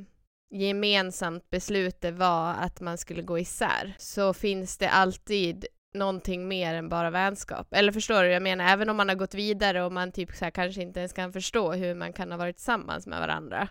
gemensamt 0.50 1.50
beslutet 1.50 2.14
var 2.14 2.54
att 2.54 2.80
man 2.80 2.98
skulle 2.98 3.22
gå 3.22 3.38
isär, 3.38 3.94
så 3.98 4.34
finns 4.34 4.78
det 4.78 4.90
alltid 4.90 5.66
någonting 5.94 6.48
mer 6.48 6.74
än 6.74 6.88
bara 6.88 7.10
vänskap. 7.10 7.66
Eller 7.70 7.92
förstår 7.92 8.22
du? 8.22 8.28
Jag 8.28 8.42
menar, 8.42 8.72
även 8.72 8.88
om 8.88 8.96
man 8.96 9.08
har 9.08 9.16
gått 9.16 9.34
vidare 9.34 9.82
och 9.82 9.92
man 9.92 10.12
typ 10.12 10.30
så 10.36 10.44
här, 10.44 10.50
kanske 10.50 10.82
inte 10.82 11.00
ens 11.00 11.12
kan 11.12 11.32
förstå 11.32 11.72
hur 11.72 11.94
man 11.94 12.12
kan 12.12 12.30
ha 12.30 12.38
varit 12.38 12.56
tillsammans 12.56 13.06
med 13.06 13.20
varandra 13.20 13.68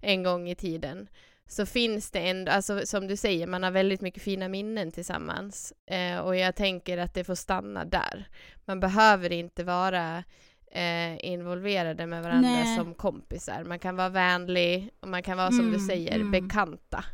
en 0.00 0.22
gång 0.22 0.48
i 0.48 0.54
tiden, 0.54 1.08
så 1.48 1.66
finns 1.66 2.10
det 2.10 2.18
ändå, 2.18 2.52
alltså 2.52 2.86
som 2.86 3.06
du 3.06 3.16
säger, 3.16 3.46
man 3.46 3.62
har 3.62 3.70
väldigt 3.70 4.00
mycket 4.00 4.22
fina 4.22 4.48
minnen 4.48 4.92
tillsammans. 4.92 5.72
Eh, 5.86 6.18
och 6.18 6.36
jag 6.36 6.56
tänker 6.56 6.98
att 6.98 7.14
det 7.14 7.24
får 7.24 7.34
stanna 7.34 7.84
där. 7.84 8.28
Man 8.64 8.80
behöver 8.80 9.32
inte 9.32 9.64
vara 9.64 10.24
eh, 10.72 11.24
involverade 11.24 12.06
med 12.06 12.22
varandra 12.22 12.50
Nej. 12.50 12.76
som 12.76 12.94
kompisar. 12.94 13.64
Man 13.64 13.78
kan 13.78 13.96
vara 13.96 14.08
vänlig 14.08 14.90
och 15.00 15.08
man 15.08 15.22
kan 15.22 15.36
vara 15.36 15.50
som 15.50 15.60
mm, 15.60 15.72
du 15.72 15.78
säger, 15.78 16.14
mm. 16.14 16.30
bekanta. 16.30 17.04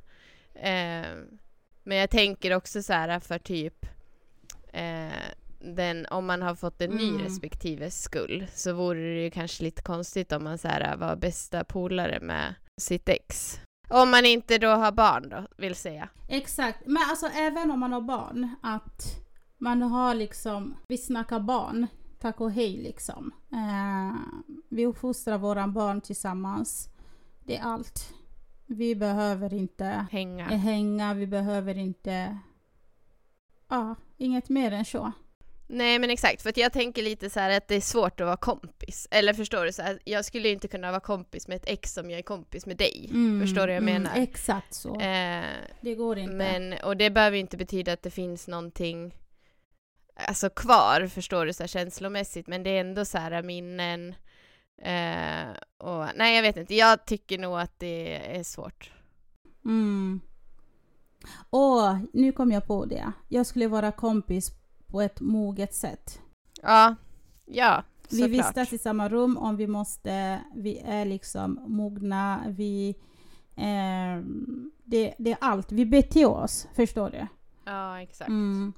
Eh, 0.54 1.06
men 1.82 1.98
jag 1.98 2.10
tänker 2.10 2.54
också 2.54 2.82
så 2.82 2.92
här 2.92 3.20
för 3.20 3.38
typ 3.38 3.86
eh, 4.72 5.34
den, 5.58 6.06
om 6.06 6.26
man 6.26 6.42
har 6.42 6.54
fått 6.54 6.80
en 6.80 6.90
ny 6.90 7.08
Mm. 7.08 7.22
respektive 7.22 7.90
skull 7.90 8.46
så 8.54 8.72
vore 8.72 9.00
det 9.00 9.22
ju 9.22 9.30
kanske 9.30 9.64
lite 9.64 9.82
konstigt 9.82 10.32
om 10.32 10.44
man 10.44 10.58
så 10.58 10.68
här, 10.68 10.96
var 10.96 11.16
bästa 11.16 11.64
polare 11.64 12.20
med 12.20 12.54
sitt 12.80 13.08
ex. 13.08 13.60
Om 13.88 14.10
man 14.10 14.24
inte 14.24 14.58
då 14.58 14.68
har 14.68 14.92
barn 14.92 15.28
då, 15.28 15.46
vill 15.56 15.74
säga. 15.74 16.08
Exakt, 16.28 16.86
men 16.86 17.02
alltså 17.10 17.26
även 17.26 17.70
om 17.70 17.80
man 17.80 17.92
har 17.92 18.00
barn, 18.00 18.54
att 18.62 19.02
man 19.58 19.82
har 19.82 20.14
liksom, 20.14 20.76
vi 20.88 20.98
snackar 20.98 21.40
barn, 21.40 21.86
tack 22.20 22.40
och 22.40 22.52
hej 22.52 22.76
liksom. 22.76 23.32
Eh, 23.52 24.16
vi 24.68 24.86
uppfostrar 24.86 25.38
våra 25.38 25.68
barn 25.68 26.00
tillsammans. 26.00 26.88
Det 27.44 27.56
är 27.56 27.62
allt. 27.62 28.14
Vi 28.66 28.94
behöver 28.94 29.54
inte 29.54 30.06
Hänga. 30.10 30.44
hänga, 30.44 31.14
vi 31.14 31.26
behöver 31.26 31.78
inte... 31.78 32.38
Ja, 33.68 33.94
inget 34.16 34.48
mer 34.48 34.72
än 34.72 34.84
så. 34.84 35.12
Nej 35.74 35.98
men 35.98 36.10
exakt, 36.10 36.42
för 36.42 36.52
jag 36.56 36.72
tänker 36.72 37.02
lite 37.02 37.30
så 37.30 37.40
här 37.40 37.56
att 37.56 37.68
det 37.68 37.74
är 37.74 37.80
svårt 37.80 38.20
att 38.20 38.26
vara 38.26 38.36
kompis. 38.36 39.08
Eller 39.10 39.34
förstår 39.34 39.64
du? 39.64 39.72
Så 39.72 39.82
här, 39.82 39.98
jag 40.04 40.24
skulle 40.24 40.48
inte 40.48 40.68
kunna 40.68 40.90
vara 40.90 41.00
kompis 41.00 41.48
med 41.48 41.56
ett 41.56 41.68
ex 41.68 41.94
som 41.94 42.10
jag 42.10 42.18
är 42.18 42.22
kompis 42.22 42.66
med 42.66 42.76
dig. 42.76 43.10
Förstår 43.40 43.66
du 43.66 43.66
vad 43.66 43.68
jag 43.68 43.88
mm, 43.88 44.02
menar? 44.02 44.16
Exakt 44.16 44.74
så. 44.74 45.00
Eh, 45.00 45.44
det 45.80 45.94
går 45.94 46.18
inte. 46.18 46.34
men, 46.34 46.74
och 46.84 46.96
det 46.96 47.10
behöver 47.10 47.36
ju 47.36 47.40
inte 47.40 47.56
betyda 47.56 47.92
att 47.92 48.02
det 48.02 48.10
finns 48.10 48.48
någonting 48.48 49.14
alltså 50.14 50.50
kvar, 50.50 51.06
förstår 51.06 51.46
du, 51.46 51.52
så 51.52 51.62
här, 51.62 51.68
känslomässigt. 51.68 52.46
Men 52.46 52.62
det 52.62 52.70
är 52.70 52.80
ändå 52.80 53.04
så 53.04 53.18
här 53.18 53.42
minnen. 53.42 54.14
Eh, 54.82 55.50
och, 55.78 56.06
nej 56.16 56.36
jag 56.36 56.42
vet 56.42 56.56
inte, 56.56 56.74
jag 56.74 57.06
tycker 57.06 57.38
nog 57.38 57.58
att 57.58 57.78
det 57.78 58.16
är 58.38 58.42
svårt. 58.42 58.92
Mm. 59.64 60.20
Åh, 61.50 61.98
nu 62.12 62.32
kom 62.32 62.52
jag 62.52 62.66
på 62.66 62.84
det. 62.84 63.12
Jag 63.28 63.46
skulle 63.46 63.68
vara 63.68 63.92
kompis 63.92 64.52
på 64.94 65.00
ett 65.00 65.20
moget 65.20 65.74
sätt. 65.74 66.20
Ja, 66.62 66.94
ja, 67.44 67.82
Vi 68.10 68.16
såklart. 68.16 68.30
vistas 68.30 68.72
i 68.72 68.78
samma 68.78 69.08
rum 69.08 69.36
om 69.38 69.56
vi 69.56 69.66
måste. 69.66 70.40
Vi 70.54 70.78
är 70.78 71.04
liksom 71.04 71.60
mogna. 71.66 72.44
Vi... 72.48 72.94
ehm, 73.56 74.70
det, 74.84 75.14
det 75.18 75.30
är 75.32 75.38
allt. 75.40 75.72
Vi 75.72 75.86
beter 75.86 76.26
oss, 76.28 76.68
förstår 76.74 77.10
du? 77.10 77.26
Ja, 77.64 78.00
exakt. 78.00 78.28
Mm. 78.28 78.72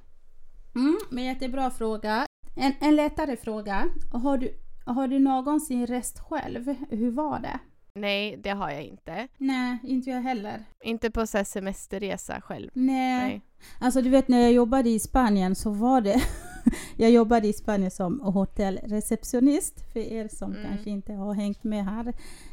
Mm, 0.74 0.98
men 1.10 1.24
jättebra 1.24 1.70
fråga. 1.70 2.26
En, 2.56 2.72
en 2.80 2.96
lättare 2.96 3.36
fråga. 3.36 3.84
Har 4.12 4.38
du, 4.38 4.54
har 4.86 5.08
du 5.08 5.18
någonsin 5.18 5.86
rest 5.86 6.18
själv? 6.20 6.74
Hur 6.90 7.10
var 7.10 7.38
det? 7.40 7.58
Nej, 7.96 8.36
det 8.42 8.50
har 8.50 8.70
jag 8.70 8.82
inte. 8.84 9.28
Nej, 9.38 9.78
inte 9.84 10.10
jag 10.10 10.20
heller. 10.22 10.64
Inte 10.84 11.10
på 11.10 11.26
så 11.26 11.44
semesterresa 11.44 12.40
själv. 12.40 12.70
Nej. 12.72 13.18
Nej. 13.22 13.40
Alltså 13.80 14.02
du 14.02 14.08
vet 14.10 14.28
när 14.28 14.40
jag 14.40 14.52
jobbade 14.52 14.88
i 14.90 14.98
Spanien 14.98 15.54
så 15.54 15.70
var 15.70 16.00
det... 16.00 16.22
jag 16.96 17.10
jobbade 17.10 17.48
i 17.48 17.52
Spanien 17.52 17.90
som 17.90 18.20
hotellreceptionist 18.20 19.92
för 19.92 20.00
er 20.00 20.28
som 20.28 20.52
Mm. 20.52 20.64
kanske 20.66 20.90
inte 20.90 21.12
har 21.12 21.34
hängt 21.34 21.64
med 21.64 21.84
här 21.84 22.06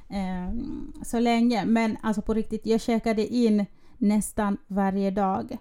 eh, 0.09 0.53
så 1.03 1.19
länge. 1.19 1.65
Men 1.65 1.97
alltså 2.03 2.21
på 2.21 2.33
riktigt, 2.33 2.65
jag 2.65 2.81
checkade 2.81 3.27
in 3.27 3.65
nästan 3.97 4.57
varje 4.67 5.11
dag 5.11 5.57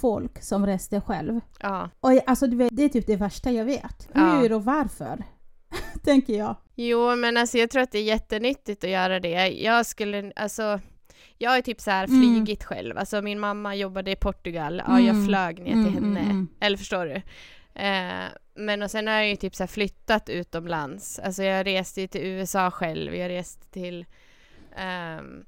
folk 0.00 0.42
som 0.42 0.66
reste 0.66 1.00
själv. 1.00 1.40
Ja. 1.60 1.90
Och 2.00 2.14
jag- 2.14 2.22
alltså 2.26 2.46
vet, 2.46 2.76
det 2.76 2.82
är 2.84 2.88
typ 2.88 3.06
det 3.06 3.16
värsta 3.16 3.50
jag 3.52 3.64
vet. 3.64 4.08
Ja. 4.12 4.38
Hur 4.40 4.52
och 4.52 4.64
varför? 4.64 5.24
Tänker 6.04 6.32
jag. 6.38 6.56
Jo, 6.74 7.16
men 7.16 7.36
alltså 7.36 7.58
jag 7.58 7.70
tror 7.70 7.82
att 7.82 7.92
det 7.92 7.98
är 7.98 8.02
jättenyttigt 8.02 8.84
att 8.84 8.90
göra 8.90 9.20
det. 9.20 9.48
Jag 9.48 9.86
skulle, 9.86 10.32
alltså, 10.36 10.80
jag 11.38 11.50
har 11.50 11.60
typ 11.60 11.80
så 11.80 11.90
här 11.90 12.04
Mm. 12.08 12.20
flygit 12.20 12.64
själv. 12.64 12.98
Alltså 12.98 13.22
min 13.22 13.40
mamma 13.40 13.74
jobbade 13.74 14.10
i 14.10 14.16
Portugal, 14.16 14.82
ja 14.86 15.00
jag 15.00 15.14
Mm. 15.14 15.26
flög 15.26 15.58
ner 15.58 15.72
Mm, 15.72 15.84
till 15.84 15.94
henne. 15.94 16.20
mm, 16.20 16.30
mm. 16.30 16.48
Eller 16.60 16.76
förstår 16.76 17.06
du? 17.06 17.22
Eh, 17.82 18.24
men 18.54 18.82
och 18.82 18.90
sen 18.90 19.06
har 19.06 19.14
jag 19.14 19.28
ju 19.28 19.36
typ 19.36 19.54
så 19.54 19.66
flyttat 19.66 20.28
utomlands. 20.28 21.18
Alltså 21.18 21.42
jag 21.42 21.66
reste 21.66 22.00
ju 22.00 22.06
till 22.06 22.20
USA 22.26 22.70
själv, 22.70 23.14
jag 23.14 23.28
reste 23.28 23.66
till 23.70 24.04
ehm, 24.76 25.44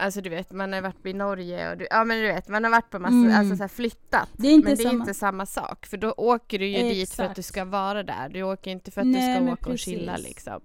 Alltså 0.00 0.20
du 0.20 0.30
vet, 0.30 0.52
man 0.52 0.72
har 0.72 0.80
varit 0.80 1.06
i 1.06 1.12
Norge 1.12 1.70
och 1.70 1.76
du, 1.78 1.86
ja 1.90 2.04
men 2.04 2.16
du 2.18 2.26
vet, 2.26 2.48
man 2.48 2.64
har 2.64 2.70
varit 2.70 2.90
på 2.90 2.98
massa, 2.98 3.14
Mm. 3.14 3.34
alltså 3.40 3.56
så 3.56 3.62
här 3.62 3.68
flyttat. 3.68 4.28
Det 4.32 4.48
är 4.48 4.52
inte 4.52 4.68
men 4.68 4.76
det 4.76 4.82
är 4.82 4.88
samma. 4.88 5.00
inte 5.00 5.14
samma 5.14 5.46
sak, 5.46 5.86
för 5.86 5.96
då 5.96 6.12
åker 6.16 6.58
du 6.58 6.66
ju 6.66 6.82
dit 6.82 7.10
för 7.10 7.22
att 7.22 7.34
du 7.34 7.40
Exakt. 7.40 7.48
ska 7.54 7.64
vara 7.64 8.02
där. 8.02 8.28
Du 8.28 8.42
åker 8.42 8.70
inte 8.70 8.90
för 8.90 9.00
att 9.00 9.06
Nej, 9.06 9.38
du 9.40 9.46
ska 9.46 9.52
åka 9.52 9.70
och 9.70 9.78
chilla 9.78 10.12
precis. 10.12 10.28
liksom. 10.28 10.60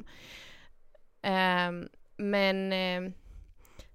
Ehm, 1.21 1.87
men, 2.17 2.73
ehm, 2.73 3.13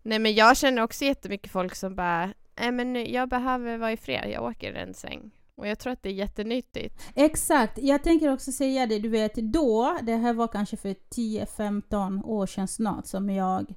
nej 0.02 0.18
men 0.18 0.34
jag 0.34 0.56
känner 0.56 0.82
också 0.82 1.04
jättemycket 1.04 1.52
folk 1.52 1.74
som 1.74 1.94
bara, 1.96 2.32
nej 2.60 2.72
men 2.72 3.12
jag 3.12 3.28
behöver 3.28 3.76
vara 3.78 3.92
i 3.92 3.96
fred, 3.96 4.30
jag 4.34 4.44
åker 4.44 4.72
en 4.74 4.94
sväng. 4.94 5.30
Och 5.54 5.66
jag 5.68 5.78
tror 5.78 5.92
att 5.92 6.02
det 6.02 6.08
är 6.08 6.12
jättenyttigt. 6.12 7.02
Exakt, 7.14 7.78
jag 7.78 8.02
tänker 8.02 8.32
också 8.32 8.52
säga 8.52 8.86
det, 8.86 8.98
du 8.98 9.08
vet 9.08 9.34
då, 9.34 9.98
det 10.02 10.16
här 10.16 10.32
var 10.32 10.48
kanske 10.48 10.76
för 10.76 10.94
10-15 11.14 12.24
år 12.24 12.46
sedan 12.46 12.68
snart 12.68 13.06
som 13.06 13.30
jag, 13.30 13.74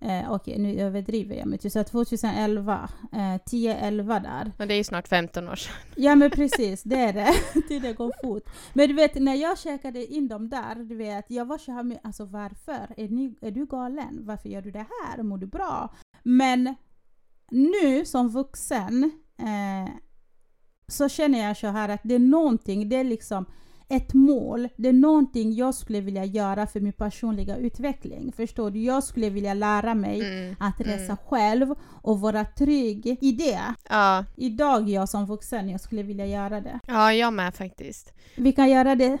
eh, 0.00 0.32
okej 0.32 0.58
nu 0.58 0.80
överdriver 0.80 1.36
jag, 1.36 1.46
men 1.46 1.58
typ 1.58 1.72
så 1.72 1.78
här 1.78 1.84
2011, 1.84 2.88
eh, 3.12 3.18
10-11 3.18 4.22
där. 4.22 4.52
Men 4.58 4.68
det 4.68 4.74
är 4.74 4.76
ju 4.76 4.84
snart 4.84 5.08
15 5.08 5.48
år 5.48 5.56
sedan. 5.56 5.72
Ja 5.96 6.14
men 6.14 6.30
precis, 6.30 6.82
det 6.82 6.96
är 6.96 7.12
det. 7.12 7.34
Tiden 7.68 7.94
går 7.94 8.12
fort. 8.22 8.42
Men 8.72 8.88
du 8.88 8.94
vet 8.94 9.14
när 9.14 9.34
jag 9.34 9.58
checkade 9.58 10.06
in 10.06 10.28
dem 10.28 10.48
där, 10.48 10.74
du 10.74 10.96
vet, 10.96 11.24
jag 11.28 11.44
var 11.44 11.58
så 11.58 11.72
här 11.72 11.82
med, 11.82 11.98
alltså 12.02 12.24
varför? 12.24 12.94
Är, 12.96 13.08
ni, 13.08 13.34
är 13.40 13.50
du 13.50 13.66
galen? 13.66 14.26
Varför 14.26 14.48
gör 14.48 14.62
du 14.62 14.70
det 14.70 14.86
här? 15.02 15.22
Mår 15.22 15.38
du 15.38 15.46
bra? 15.46 15.94
Men 16.22 16.74
nu 17.50 18.04
som 18.04 18.28
vuxen 18.28 19.10
eh, 19.38 19.92
så 20.88 21.08
känner 21.08 21.46
jag 21.46 21.56
så 21.56 21.66
här 21.66 21.88
att 21.88 22.00
det 22.04 22.14
är 22.14 22.18
någonting, 22.18 22.88
det 22.88 22.96
är 22.96 23.04
liksom 23.04 23.46
ett 23.88 24.14
mål, 24.14 24.68
det 24.76 24.88
är 24.88 24.92
någonting 24.92 25.52
jag 25.54 25.74
skulle 25.74 26.00
vilja 26.00 26.24
göra 26.24 26.66
för 26.66 26.80
min 26.80 26.92
personliga 26.92 27.56
utveckling. 27.56 28.32
Förstår 28.36 28.70
du? 28.70 28.82
Jag 28.82 29.04
skulle 29.04 29.30
vilja 29.30 29.54
lära 29.54 29.94
mig 29.94 30.20
Mm. 30.20 30.56
att 30.60 30.80
resa 30.80 31.04
Mm. 31.04 31.16
själv 31.26 31.74
och 32.02 32.20
vara 32.20 32.44
trygg 32.44 33.06
i 33.20 33.32
det. 33.32 33.60
Ja, 33.88 34.24
Idag 34.36 34.88
jag 34.88 35.08
som 35.08 35.26
vuxen, 35.26 35.68
jag 35.68 35.80
skulle 35.80 36.02
vilja 36.02 36.26
göra 36.26 36.60
det. 36.60 36.80
ja, 36.86 37.12
jag 37.12 37.32
med 37.32 37.54
faktiskt. 37.54 38.12
Vi 38.36 38.52
kan 38.52 38.70
göra 38.70 38.94
det. 38.94 39.18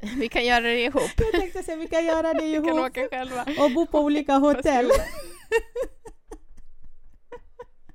Vi 0.18 0.28
kan 0.28 0.44
göra 0.46 0.60
det 0.60 0.80
ihop. 0.84 1.02
Jag 1.32 1.40
tänkte 1.40 1.62
säga 1.62 1.76
vi 1.76 1.86
kan 1.86 2.04
göra 2.04 2.34
det 2.34 2.44
Vi 2.46 2.54
kan 2.54 2.64
ihop 2.68 2.80
åka 2.80 3.08
själva. 3.10 3.42
och 3.64 3.70
bo 3.74 3.86
på 3.86 3.98
olika 4.00 4.34
hotell. 4.34 4.90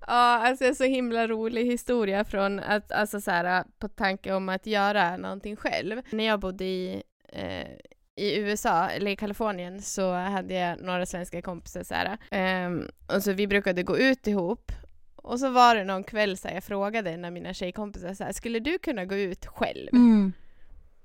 Ja, 0.08 0.14
alltså 0.48 0.66
en 0.66 0.76
så 0.76 0.84
himla 0.84 1.28
rolig 1.28 1.66
historia 1.66 2.24
från 2.26 2.60
att, 2.60 2.92
alltså 2.92 3.22
så 3.22 3.32
här, 3.32 3.64
på 3.80 3.88
tanke 3.88 4.34
om 4.34 4.50
att 4.50 4.66
göra 4.66 5.18
någonting 5.18 5.56
själv. 5.56 6.02
När 6.12 6.24
jag 6.24 6.40
bodde 6.40 6.66
i, 6.66 7.04
eh, 7.34 7.68
i 8.16 8.38
USA, 8.40 8.90
eller 8.90 9.12
i 9.12 9.16
Kalifornien, 9.16 9.82
så 9.82 10.14
hade 10.14 10.54
jag 10.54 10.82
några 10.82 11.06
svenska 11.06 11.42
kompisar 11.42 11.84
så 11.84 11.94
här. 11.94 12.18
Ehm, 12.32 12.84
och 13.16 13.24
så 13.24 13.34
vi 13.34 13.48
brukade 13.48 13.84
gå 13.84 13.98
ut 13.98 14.28
ihop. 14.28 14.72
Och 15.16 15.40
så 15.40 15.50
var 15.50 15.76
det 15.76 15.84
någon 15.84 16.04
kväll 16.04 16.38
så 16.38 16.48
här, 16.48 16.56
jag 16.56 16.64
frågade 16.64 17.12
en 17.12 17.26
av 17.26 17.32
mina 17.32 17.54
tjejkompisar 17.54 18.14
så 18.14 18.24
här, 18.24 18.32
skulle 18.32 18.60
du 18.60 18.78
kunna 18.80 19.06
gå 19.06 19.16
ut 19.16 19.46
själv? 19.46 19.90
Mm. 19.94 20.34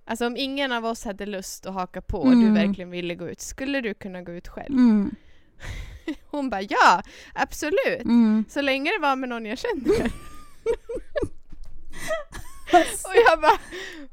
Alltså 0.04 0.26
om 0.26 0.36
ingen 0.36 0.72
av 0.72 0.84
oss 0.86 1.04
hade 1.04 1.26
lust 1.26 1.66
att 1.66 1.74
haka 1.74 2.02
på 2.02 2.18
och 2.18 2.32
Mm. 2.32 2.54
du 2.54 2.60
verkligen 2.60 2.90
ville 2.90 3.14
gå 3.14 3.28
ut, 3.28 3.40
skulle 3.40 3.80
du 3.80 3.94
kunna 3.94 4.22
gå 4.22 4.32
ut 4.32 4.48
själv? 4.48 4.74
Mm. 4.74 5.14
Hon 6.30 6.50
bara 6.50 6.62
ja, 6.62 7.02
absolut! 7.34 8.04
Mm. 8.04 8.44
Så 8.48 8.60
länge 8.60 8.90
det 8.90 8.98
var 8.98 9.16
med 9.16 9.28
någon 9.28 9.46
jag 9.46 9.58
känner. 9.58 10.10
Och 13.04 13.16
jag 13.26 13.40
bara, 13.40 13.58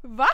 va? 0.00 0.28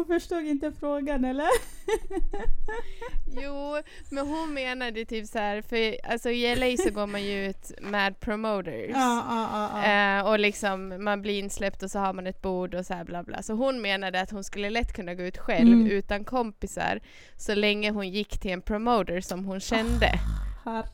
Hon 0.00 0.06
förstod 0.06 0.44
inte 0.44 0.72
frågan 0.80 1.24
eller? 1.24 1.46
Jo, 3.42 3.76
men 4.10 4.26
hon 4.26 4.54
menade 4.54 5.04
typ 5.04 5.26
så 5.26 5.38
här, 5.38 5.62
för 5.62 6.10
alltså 6.12 6.30
i 6.30 6.56
LA 6.56 6.82
så 6.84 6.90
går 6.90 7.06
man 7.06 7.22
ju 7.22 7.46
ut 7.46 7.72
med 7.80 8.20
promoters. 8.20 8.90
Ja, 8.94 9.24
ja, 9.28 9.70
ja. 9.84 10.18
Eh, 10.18 10.26
och 10.28 10.38
liksom 10.38 11.04
man 11.04 11.22
blir 11.22 11.38
insläppt 11.38 11.82
och 11.82 11.90
så 11.90 11.98
har 11.98 12.12
man 12.12 12.26
ett 12.26 12.42
bord 12.42 12.74
och 12.74 12.86
så 12.86 12.94
här 12.94 13.04
bla 13.04 13.22
bla. 13.22 13.42
Så 13.42 13.52
hon 13.54 13.80
menade 13.80 14.20
att 14.20 14.30
hon 14.30 14.44
skulle 14.44 14.70
lätt 14.70 14.92
kunna 14.92 15.14
gå 15.14 15.22
ut 15.22 15.38
själv 15.38 15.72
Mm. 15.72 15.86
utan 15.90 16.24
kompisar 16.24 17.00
så 17.36 17.54
länge 17.54 17.90
hon 17.90 18.08
gick 18.08 18.38
till 18.40 18.50
en 18.50 18.62
promoter 18.62 19.20
som 19.20 19.44
hon 19.44 19.60
kände. 19.60 20.10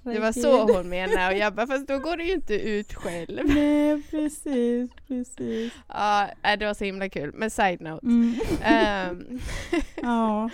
Det 0.03 0.19
var 0.21 0.33
så 0.33 0.53
Herregud. 0.53 0.77
hon 0.77 0.89
menade 0.89 1.27
och 1.35 1.39
jag 1.39 1.55
bara, 1.55 1.67
fast 1.67 1.89
då 1.89 1.99
går 1.99 2.17
du 2.17 2.25
ju 2.25 2.33
inte 2.33 2.55
ut 2.55 2.95
själv. 2.95 3.41
Nej, 3.45 4.03
precis, 4.11 4.91
precis. 5.09 5.73
Ja, 5.89 6.29
äh, 6.43 6.59
det 6.59 6.67
var 6.67 6.75
så 6.75 6.85
himla 6.85 7.09
kul. 7.09 7.33
Men 7.35 7.51
side 7.51 7.81
note. 7.81 8.07
Mm. 8.07 8.35
Ehm, 8.63 9.41
Ja. 10.03 10.51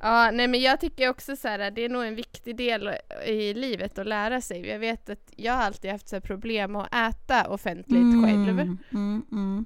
Ja, 0.00 0.30
nej 0.30 0.48
men 0.48 0.60
jag 0.60 0.80
tycker 0.80 1.08
också 1.08 1.36
så 1.36 1.48
här, 1.48 1.70
det 1.70 1.84
är 1.84 1.88
nog 1.88 2.04
en 2.04 2.14
viktig 2.14 2.56
del 2.56 2.90
i 3.26 3.54
livet 3.54 3.98
att 3.98 4.06
lära 4.06 4.40
sig. 4.40 4.66
Jag 4.66 4.78
vet 4.78 5.10
att 5.10 5.32
jag 5.36 5.52
har 5.52 5.62
alltid 5.62 5.90
haft 5.90 6.08
så 6.08 6.20
problem 6.20 6.76
att 6.76 6.94
äta 6.94 7.48
offentligt 7.48 8.24
själv. 8.24 8.48
Mm, 8.60 8.78
mm, 8.92 9.24
mm, 9.32 9.64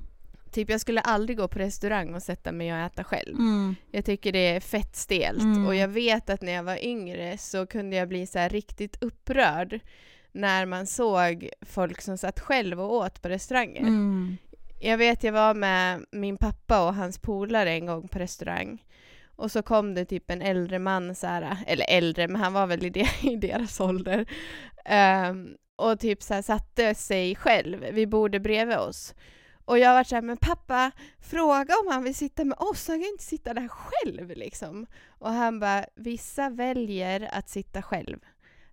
Typ 0.52 0.70
jag 0.70 0.80
skulle 0.80 1.00
aldrig 1.00 1.38
gå 1.38 1.48
på 1.48 1.58
restaurang 1.58 2.14
och 2.14 2.22
sätta 2.22 2.52
mig 2.52 2.72
och 2.72 2.78
äta 2.78 3.04
själv. 3.04 3.34
mm. 3.38 3.76
Jag 3.90 4.04
tycker 4.04 4.32
det 4.32 4.48
är 4.56 4.60
fett 4.60 4.96
stelt 4.96 5.42
Mm. 5.42 5.66
och 5.66 5.74
jag 5.74 5.88
vet 5.88 6.30
att 6.30 6.42
när 6.42 6.52
jag 6.52 6.62
var 6.62 6.84
yngre 6.84 7.38
så 7.38 7.66
kunde 7.66 7.96
jag 7.96 8.08
bli 8.08 8.26
så 8.26 8.48
riktigt 8.48 9.02
upprörd 9.02 9.80
när 10.32 10.66
man 10.66 10.86
såg 10.86 11.48
folk 11.62 12.00
som 12.00 12.18
satt 12.18 12.40
själv 12.40 12.80
och 12.80 12.92
åt 12.94 13.22
på 13.22 13.28
restauranger. 13.28 13.80
Mm. 13.80 14.36
Jag 14.80 14.98
vet 14.98 15.24
jag 15.24 15.32
var 15.32 15.54
med 15.54 16.04
min 16.12 16.36
pappa 16.36 16.86
och 16.86 16.94
hans 16.94 17.18
polare 17.18 17.70
en 17.72 17.86
gång 17.86 18.08
på 18.08 18.18
restaurang. 18.18 18.84
Och 19.36 19.50
så 19.50 19.62
kom 19.62 19.94
det 19.94 20.04
typ 20.04 20.30
en 20.30 20.42
äldre 20.42 20.78
man, 20.78 21.14
så 21.14 21.26
här, 21.26 21.56
eller 21.66 21.86
äldre, 21.88 22.28
men 22.28 22.40
han 22.40 22.52
var 22.52 22.66
väl 22.66 22.84
i, 22.84 22.90
det, 22.90 23.08
i 23.22 23.36
deras 23.36 23.80
ålder. 23.80 24.26
Um, 25.30 25.56
och 25.76 26.00
typ 26.00 26.22
så 26.22 26.34
här, 26.34 26.42
satte 26.42 26.94
sig 26.94 27.36
själv 27.36 27.84
vid 27.92 28.08
bordet 28.08 28.42
bredvid 28.42 28.76
oss. 28.76 29.14
Och 29.70 29.78
jag 29.78 29.94
var 29.94 30.04
såhär, 30.04 30.22
men 30.22 30.36
pappa, 30.36 30.90
fråga 31.20 31.74
om 31.74 31.92
han 31.92 32.04
vill 32.04 32.14
sitta 32.14 32.44
med 32.44 32.58
oss, 32.58 32.88
han 32.88 33.00
kan 33.00 33.08
inte 33.08 33.24
sitta 33.24 33.54
där 33.54 33.68
själv 33.68 34.36
liksom. 34.36 34.86
Och 35.08 35.30
han 35.30 35.60
bara, 35.60 35.84
vissa 35.94 36.50
väljer 36.50 37.28
att 37.32 37.48
sitta 37.48 37.82
själv. 37.82 38.18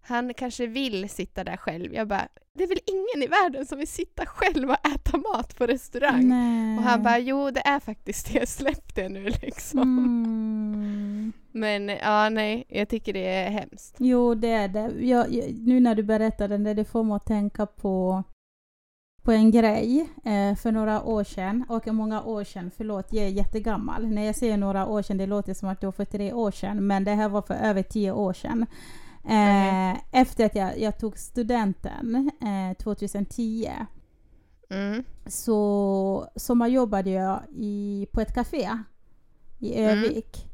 Han 0.01 0.33
kanske 0.33 0.67
vill 0.67 1.09
sitta 1.09 1.43
där 1.43 1.57
själv. 1.57 1.93
Jag 1.93 2.07
bara, 2.07 2.27
det 2.53 2.63
är 2.63 2.67
väl 2.67 2.79
ingen 2.85 3.23
i 3.23 3.27
världen 3.27 3.65
som 3.65 3.77
vill 3.77 3.87
sitta 3.87 4.25
själv 4.25 4.69
och 4.69 4.87
äta 4.87 5.17
mat 5.17 5.57
på 5.57 5.67
restaurang? 5.67 6.27
Nej. 6.27 6.77
Och 6.77 6.83
han 6.83 7.03
bara, 7.03 7.19
jo 7.19 7.51
det 7.51 7.67
är 7.67 7.79
faktiskt 7.79 8.33
det, 8.33 8.49
släpp 8.49 8.95
det 8.95 9.09
nu 9.09 9.29
liksom. 9.41 9.81
Mm. 9.81 11.33
Men 11.51 11.87
ja, 11.87 12.29
nej, 12.29 12.65
jag 12.69 12.89
tycker 12.89 13.13
det 13.13 13.27
är 13.27 13.49
hemskt. 13.49 13.95
Jo, 13.99 14.35
det 14.35 14.51
är 14.51 14.67
det. 14.67 14.91
Jag, 14.99 15.33
jag, 15.33 15.53
nu 15.53 15.79
när 15.79 15.95
du 15.95 16.03
berättar 16.03 16.47
det, 16.47 16.73
det 16.73 16.85
får 16.85 17.03
mig 17.03 17.15
att 17.15 17.25
tänka 17.25 17.65
på, 17.65 18.23
på 19.27 19.31
en 19.31 19.51
grej 19.51 20.09
eh, 20.23 20.55
för 20.55 20.71
några 20.71 21.03
år 21.03 21.23
sedan. 21.23 21.65
Och 21.69 21.87
många 21.87 22.21
år 22.23 22.43
sedan, 22.43 22.71
förlåt, 22.77 23.13
jag 23.13 23.25
är 23.25 23.29
jättegammal. 23.29 24.07
När 24.07 24.25
jag 24.25 24.35
säger 24.35 24.57
några 24.57 24.85
år 24.87 25.01
sedan, 25.01 25.17
det 25.17 25.25
låter 25.25 25.53
som 25.53 25.69
att 25.69 25.81
det 25.81 25.87
var 25.87 25.91
för 25.91 26.05
tre 26.05 26.33
år 26.33 26.51
sedan, 26.51 26.87
men 26.87 27.03
det 27.03 27.11
här 27.11 27.29
var 27.29 27.41
för 27.41 27.53
över 27.53 27.83
tio 27.83 28.11
år 28.11 28.33
sedan. 28.33 28.65
Eh, 29.23 29.91
Okej. 29.93 30.03
Efter 30.11 30.45
att 30.45 30.55
jag, 30.55 30.79
jag 30.79 30.99
tog 30.99 31.17
studenten 31.17 32.31
eh, 32.41 32.77
2010 32.77 33.71
Mm. 34.69 35.03
så 35.25 36.27
sommarjobbade 36.35 37.09
jag 37.09 37.39
i, 37.55 38.07
på 38.11 38.21
ett 38.21 38.33
café 38.35 38.69
i 39.59 39.79
Mm. 39.79 39.97
Övik. 39.97 40.45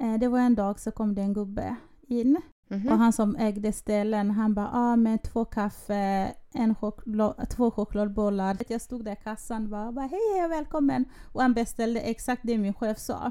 Eh, 0.00 0.14
det 0.20 0.28
var 0.28 0.38
en 0.38 0.54
dag 0.54 0.80
så 0.80 0.90
kom 0.90 1.14
det 1.14 1.22
en 1.22 1.32
gubbe 1.34 1.76
in 2.08 2.40
Mhm. 2.68 2.88
och 2.92 2.98
han 2.98 3.12
som 3.12 3.36
ägde 3.36 3.72
ställen 3.72 4.30
han 4.30 4.54
bara 4.54 4.70
ah, 4.72 4.96
men 4.96 5.18
två 5.18 5.44
kaffe, 5.44 6.32
en 6.52 6.74
choklad, 6.74 7.48
två 7.50 7.70
chokladbollar. 7.70 8.56
Jag 8.68 8.80
stod 8.80 9.04
där 9.04 9.12
i 9.12 9.16
kassan 9.16 9.62
och 9.64 9.68
bara, 9.70 9.92
bara 9.92 10.06
hej 10.06 10.20
hej 10.38 10.48
välkommen 10.48 11.04
och 11.32 11.42
han 11.42 11.54
beställde 11.54 12.00
exakt 12.00 12.42
det 12.44 12.58
min 12.58 12.74
chef 12.74 12.98
sa. 12.98 13.30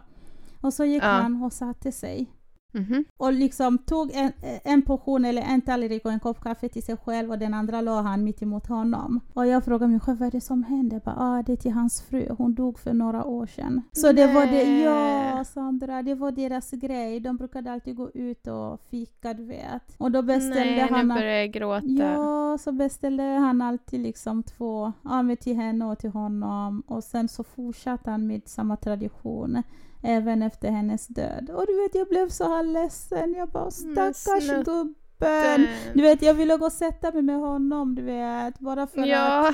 Och 0.62 0.74
så 0.74 0.86
gick 0.86 1.04
Ja. 1.04 1.08
han 1.08 1.43
och 1.43 1.54
satte 1.54 1.91
sig 1.91 2.32
Mhm. 2.75 3.05
och 3.17 3.33
liksom 3.33 3.77
tog 3.77 4.11
en, 4.13 4.31
en 4.63 4.81
portion 4.81 5.25
eller 5.25 5.41
en 5.41 5.61
tallrik 5.61 6.05
och 6.05 6.11
en 6.11 6.19
kopp 6.19 6.41
kaffe 6.41 6.69
till 6.69 6.83
sig 6.83 6.97
själv 6.97 7.31
och 7.31 7.39
den 7.39 7.53
andra 7.53 7.81
la 7.81 8.01
han 8.01 8.23
mitt 8.23 8.41
emot 8.41 8.67
honom. 8.67 9.19
Och 9.33 9.47
jag 9.47 9.65
frågade 9.65 9.91
min 9.91 9.99
chef 9.99 10.19
vad 10.19 10.27
är 10.27 10.31
det 10.31 10.41
som 10.41 10.63
hände? 10.63 10.95
Jag 10.95 11.03
bara, 11.03 11.15
ah, 11.19 11.43
det 11.43 11.51
är 11.51 11.57
till 11.57 11.71
hans 11.71 12.01
fru, 12.01 12.35
hon 12.38 12.55
dog 12.55 12.79
för 12.79 12.93
några 12.93 13.25
år 13.25 13.45
sedan. 13.45 13.81
Så 13.91 14.11
det 14.11 14.27
var 14.27 14.45
det, 14.45 14.81
ja 14.83 15.35
Nej. 15.35 15.45
Sandra, 15.45 16.01
det 16.01 16.15
var 16.15 16.31
deras 16.31 16.71
grej. 16.71 17.19
De 17.19 17.38
brukade 17.38 17.71
alltid 17.71 17.95
gå 17.95 18.11
ut 18.11 18.47
och 18.47 18.81
fika 18.89 19.33
du 19.33 19.45
vet. 19.45 19.95
Och 19.97 20.11
då 20.11 20.21
beställde 20.21 20.75
Nej, 20.75 20.88
han... 20.89 21.07
nu 21.07 21.13
börjar 21.13 21.35
jag 21.35 21.51
gråta. 21.51 21.88
Ja, 21.88 22.57
så 22.57 22.71
beställde 22.71 23.23
han 23.23 23.61
alltid 23.61 23.99
liksom 23.99 24.43
två, 24.43 24.93
ja 25.03 25.21
men 25.21 25.38
till 25.38 25.55
henne 25.55 25.85
och 25.85 25.99
till 25.99 26.09
honom. 26.09 26.83
Och 26.88 27.03
sen 27.03 27.27
så 27.27 27.43
fortsatte 27.43 28.11
han 28.11 28.27
med 28.27 28.41
samma 28.45 28.77
tradition 28.77 29.63
även 30.05 30.41
efter 30.41 30.71
hennes 30.71 31.07
död. 31.07 31.49
Och 31.49 31.65
du 31.67 31.81
vet, 31.83 31.95
jag 31.95 32.07
blev 32.07 32.29
så 32.29 32.43
här 32.55 32.63
ledsen. 32.63 33.33
Jag 33.37 33.49
bara, 33.49 33.71
stackars 33.71 34.43
snutten. 34.43 34.63
gubben. 34.63 35.67
Du 35.93 36.01
vet, 36.01 36.21
jag 36.21 36.33
ville 36.33 36.57
gå 36.57 36.65
och 36.65 36.71
sätta 36.71 37.11
mig 37.11 37.21
med 37.21 37.35
honom, 37.39 37.95
du 37.95 38.01
vet. 38.01 38.59
Bara 38.59 38.87
för 38.87 39.01
att, 39.01 39.07
Ja, 39.07 39.53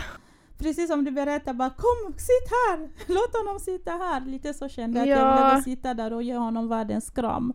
precis 0.58 0.88
som 0.90 1.04
du 1.04 1.12
berättade, 1.12 1.58
bara 1.58 1.70
kom, 1.70 2.14
sitt 2.14 2.50
här! 2.52 2.80
Låt 3.14 3.38
honom 3.46 3.60
sitta 3.60 3.92
här. 3.92 4.22
Lite 4.26 4.54
så 4.54 4.68
kände 4.70 5.00
jag 5.00 5.04
att 5.04 5.10
jag 5.10 5.28
Ja. 5.28 5.44
ville 5.46 5.56
gå 5.56 5.62
sitta 5.62 5.94
där 5.94 6.14
och 6.14 6.24
ge 6.24 6.36
honom 6.38 6.68
världens 6.70 7.10
kram. 7.10 7.54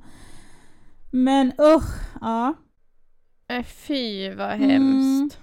Men 1.13 1.53
usch, 1.61 2.19
ja. 2.21 2.55
äh, 3.49 3.63
fy 3.65 4.35
vad 4.35 4.53
Mm. 4.53 4.71
hemskt. 4.71 5.39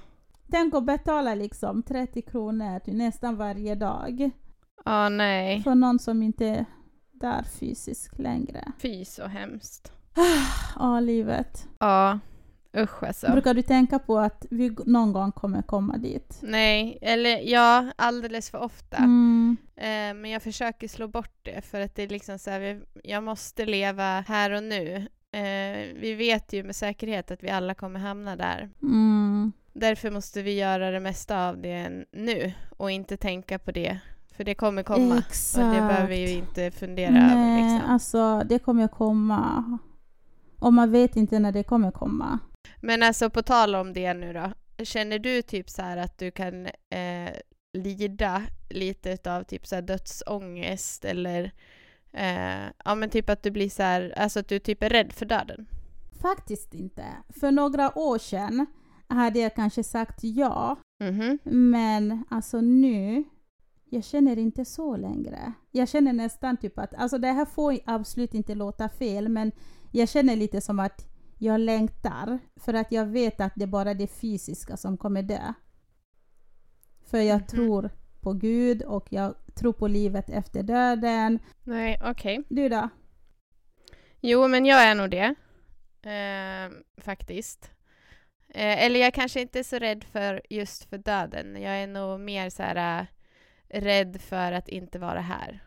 Tänk 0.51 0.73
att 0.75 0.83
betala 0.85 1.35
liksom 1.35 1.83
30 1.83 2.21
kronor 2.21 2.79
nästan 2.85 3.35
varje 3.35 3.75
dag 3.75 4.29
Ja, 4.85 5.09
nej. 5.09 5.63
för 5.63 5.75
någon 5.75 5.99
som 5.99 6.23
inte 6.23 6.65
är 7.23 7.35
där 7.35 7.43
fysiskt 7.43 8.19
längre. 8.19 8.71
Fy 8.79 9.05
så 9.05 9.25
hemskt. 9.25 9.91
Ja, 10.75 10.99
livet. 10.99 11.67
Ja, 11.79 12.19
usch 12.77 13.03
alltså. 13.03 13.31
Brukar 13.31 13.53
du 13.53 13.61
tänka 13.61 13.99
på 13.99 14.19
att 14.19 14.45
vi 14.49 14.75
någon 14.85 15.13
gång 15.13 15.31
kommer 15.31 15.61
komma 15.61 15.97
dit? 15.97 16.39
Nej, 16.41 16.97
eller 17.01 17.39
ja, 17.51 17.91
alldeles 17.95 18.49
för 18.49 18.59
ofta. 18.61 18.97
Mm. 18.97 19.57
Eh, 19.75 20.13
men 20.13 20.25
jag 20.25 20.43
försöker 20.43 20.87
slå 20.87 21.07
bort 21.07 21.39
det 21.41 21.61
för 21.61 21.81
att 21.81 21.95
det 21.95 22.03
är 22.03 22.07
liksom 22.07 22.39
så 22.39 22.49
här, 22.49 22.59
vi, 22.59 22.81
jag 23.03 23.23
måste 23.23 23.65
leva 23.65 24.21
här 24.27 24.51
och 24.51 24.63
nu. 24.63 25.07
Eh, 25.31 25.99
vi 26.01 26.15
vet 26.17 26.53
ju 26.53 26.63
med 26.63 26.75
säkerhet 26.75 27.31
att 27.31 27.43
vi 27.43 27.49
alla 27.49 27.73
kommer 27.73 27.99
hamna 27.99 28.35
där. 28.35 28.69
Mm. 28.81 29.51
Därför 29.73 30.11
måste 30.11 30.41
vi 30.41 30.59
göra 30.59 30.91
det 30.91 30.99
mesta 30.99 31.49
av 31.49 31.61
det 31.61 32.05
nu 32.11 32.53
och 32.77 32.91
inte 32.91 33.17
tänka 33.17 33.59
på 33.59 33.71
det. 33.71 33.99
För 34.37 34.43
det 34.43 34.55
kommer 34.55 34.83
komma. 34.83 35.17
Exakt. 35.17 35.65
Och 35.65 35.73
det 35.73 35.81
behöver 35.81 36.07
vi 36.07 36.19
ju 36.19 36.37
inte 36.37 36.71
fundera 36.71 37.11
Nej, 37.11 37.23
över. 37.23 37.73
Liksom. 37.73 37.91
alltså 37.91 38.43
det 38.49 38.59
kommer 38.59 38.87
komma. 38.87 39.79
Och 40.59 40.73
man 40.73 40.91
vet 40.91 41.15
inte 41.15 41.39
när 41.39 41.51
det 41.51 41.63
kommer 41.63 41.91
komma. 41.91 42.39
Men 42.81 43.03
alltså 43.03 43.29
på 43.29 43.41
tal 43.41 43.75
om 43.75 43.93
det 43.93 44.13
nu 44.13 44.33
då. 44.33 44.51
Känner 44.83 45.19
du 45.19 45.41
typ 45.41 45.69
så 45.69 45.81
här 45.81 45.97
att 45.97 46.17
du 46.17 46.31
kan 46.31 46.65
eh, 46.65 47.33
lida 47.73 48.41
lite 48.69 49.35
av 49.35 49.43
typ 49.43 49.67
så 49.67 49.75
här 49.75 49.81
dödsångest 49.81 51.05
eller 51.05 51.51
eh, 52.11 52.65
ja 52.85 52.95
men 52.95 53.09
typ 53.09 53.29
att 53.29 53.43
du 53.43 53.51
blir 53.51 53.69
så 53.69 53.83
här, 53.83 54.13
alltså 54.17 54.39
att 54.39 54.47
du 54.47 54.59
typ 54.59 54.83
är 54.83 54.89
rädd 54.89 55.13
för 55.13 55.25
döden? 55.25 55.65
Faktiskt 56.21 56.73
inte. 56.73 57.05
För 57.39 57.51
några 57.51 57.97
år 57.97 58.17
sedan 58.17 58.65
hade 59.07 59.39
jag 59.39 59.55
kanske 59.55 59.83
sagt 59.83 60.19
ja. 60.23 60.77
Mhm. 61.03 61.39
Men 61.43 62.23
alltså 62.29 62.61
nu, 62.61 63.23
jag 63.93 64.03
känner 64.03 64.37
inte 64.39 64.65
så 64.65 64.97
längre. 64.97 65.53
Jag 65.71 65.89
känner 65.89 66.13
nästan 66.13 66.57
typ 66.57 66.79
att, 66.79 66.93
alltså 66.93 67.17
det 67.17 67.27
här 67.27 67.45
får 67.45 67.77
absolut 67.85 68.33
inte 68.33 68.55
låta 68.55 68.89
fel, 68.89 69.29
men 69.29 69.51
jag 69.91 70.09
känner 70.09 70.35
lite 70.35 70.61
som 70.61 70.79
att 70.79 71.05
jag 71.37 71.59
längtar. 71.59 72.39
För 72.55 72.73
att 72.73 72.91
jag 72.91 73.05
vet 73.05 73.41
att 73.41 73.53
det 73.55 73.63
är 73.63 73.67
bara 73.67 73.93
det 73.93 74.07
fysiska 74.07 74.77
som 74.77 74.97
kommer 74.97 75.21
dö. 75.23 75.53
För 77.05 77.17
jag 77.17 77.37
Mhm. 77.39 77.47
tror 77.47 77.89
på 78.21 78.33
Gud 78.33 78.81
och 78.83 79.07
jag 79.09 79.35
tror 79.55 79.73
på 79.73 79.87
livet 79.87 80.29
efter 80.29 80.63
döden. 80.63 81.39
Nej, 81.63 81.99
okej. 82.03 82.43
Du 82.49 82.69
då? 82.69 82.89
Jo, 84.21 84.47
men 84.47 84.65
jag 84.65 84.83
är 84.83 84.95
nog 84.95 85.09
det. 85.09 85.35
Eh, 86.09 86.71
faktiskt. 87.03 87.71
Eh, 88.49 88.83
eller 88.85 88.99
jag 88.99 89.13
kanske 89.13 89.41
inte 89.41 89.59
är 89.59 89.63
så 89.63 89.79
rädd 89.79 90.03
för 90.03 90.41
just 90.49 90.83
för 90.83 90.97
döden. 90.97 91.61
Jag 91.61 91.77
är 91.77 91.87
nog 91.87 92.19
mer 92.19 92.49
så 92.49 92.63
här 92.63 93.07
rädd 93.73 94.21
för 94.21 94.51
att 94.51 94.69
inte 94.69 94.99
vara 94.99 95.21
här. 95.21 95.63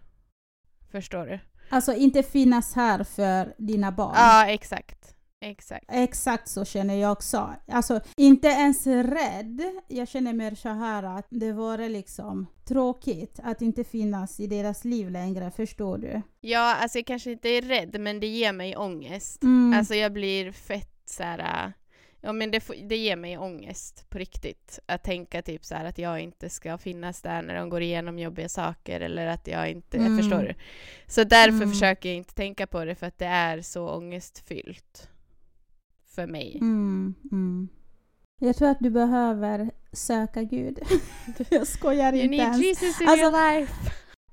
Förstår 0.91 1.27
du? 1.27 1.39
Alltså 1.71 1.95
inte 1.95 2.23
finnas 2.23 2.75
här 2.75 3.05
för 3.05 3.55
dina 3.59 3.93
barn. 3.93 4.15
Ja, 4.17 4.47
exakt. 4.47 5.17
Exakt. 5.41 5.85
Exakt 5.89 6.49
så 6.49 6.65
känner 6.65 6.95
jag 6.95 7.13
också. 7.13 7.55
Alltså 7.69 8.01
inte 8.17 8.49
ens 8.49 8.87
rädd. 8.87 9.63
Jag 9.89 10.09
känner 10.09 10.33
mer 10.33 10.55
så 10.55 10.69
här 10.69 11.03
att 11.03 11.27
det 11.31 11.53
vore 11.53 11.89
liksom 11.89 12.47
tråkigt 12.65 13.41
att 13.43 13.63
inte 13.63 13.85
finnas 13.85 14.41
i 14.41 14.47
deras 14.47 14.85
liv 14.85 15.11
längre, 15.11 15.51
förstår 15.51 15.99
du? 15.99 16.23
Ja, 16.41 16.77
alltså 16.77 16.99
jag 16.99 17.07
kanske 17.07 17.31
inte 17.31 17.49
är 17.49 17.63
rädd, 17.63 18.01
men 18.01 18.21
det 18.21 18.27
ger 18.27 18.53
mig 18.53 18.77
ångest. 18.77 19.43
Mm. 19.43 19.79
Alltså 19.79 19.95
jag 19.95 20.13
blir 20.13 20.53
fett 20.53 21.03
så 21.05 21.23
här. 21.23 21.73
Ja 22.27 22.33
men 22.33 22.51
det, 22.51 22.63
det 22.89 22.97
ger 22.97 23.17
mig 23.17 23.39
ångest 23.39 24.07
på 24.11 24.19
riktigt. 24.19 24.79
Att 24.87 25.03
tänka 25.05 25.43
typ 25.43 25.65
så 25.65 25.75
här 25.75 25.85
att 25.85 25.99
jag 25.99 26.21
inte 26.21 26.51
ska 26.51 26.79
finnas 26.79 27.23
där 27.23 27.43
när 27.43 27.55
de 27.55 27.69
går 27.69 27.83
igenom 27.83 28.19
jobbiga 28.19 28.49
saker 28.49 29.01
eller 29.01 29.27
att 29.27 29.47
jag 29.47 29.71
inte, 29.71 29.97
Mm. 29.99 30.19
förstår 30.19 30.39
du? 30.43 30.55
Så 31.07 31.25
därför 31.25 31.57
Mm. 31.57 31.71
försöker 31.71 32.09
jag 32.09 32.17
inte 32.17 32.35
tänka 32.35 32.67
på 32.67 32.85
det 32.85 32.95
för 32.95 33.07
att 33.07 33.19
det 33.19 33.27
är 33.27 33.61
så 33.63 33.89
ångestfyllt. 33.91 35.09
För 36.07 36.27
mig. 36.27 36.59
Mm, 36.61 37.15
mm. 37.33 37.69
Jag 38.41 38.57
tror 38.57 38.69
att 38.69 38.81
du 38.81 38.91
behöver 38.91 39.71
söka 39.93 40.43
Gud. 40.43 40.79
jag 41.51 41.67
skojar 41.67 42.13
You 42.13 42.23
inte 42.23 42.31
need 42.31 42.41
ens. 42.41 42.59
Jesus 42.63 43.01
in 43.01 43.09
Alltså- 43.09 43.25
your 43.27 43.55
life! 43.59 43.73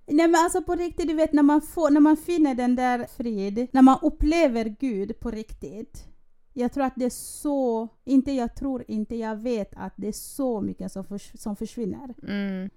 Nej 0.08 0.28
men 0.28 0.36
alltså 0.36 0.62
på 0.64 0.76
riktigt, 0.76 1.08
du 1.08 1.14
vet 1.14 1.34
när 1.34 1.44
man, 1.44 1.62
får, 1.62 1.90
när 1.90 2.02
man 2.02 2.18
finner 2.18 2.56
den 2.56 2.76
där 2.76 3.08
frid, 3.18 3.68
när 3.72 3.82
man 3.82 4.00
upplever 4.02 4.76
Gud 4.80 5.20
på 5.20 5.32
riktigt. 5.32 6.06
Jag 6.54 6.74
tror 6.74 6.84
att 6.84 6.94
det 6.96 7.06
är 7.06 7.10
så, 7.10 7.88
inte 8.06 8.32
jag 8.32 8.56
tror 8.56 8.84
inte, 8.88 9.16
jag 9.16 9.36
vet 9.36 9.74
att 9.76 9.94
det 9.96 10.08
är 10.08 10.12
så 10.12 10.62
mycket 10.62 10.92
som, 10.92 11.04
förs- 11.04 11.40
som 11.42 11.56
försvinner. 11.56 12.14
Mm. 12.28 12.70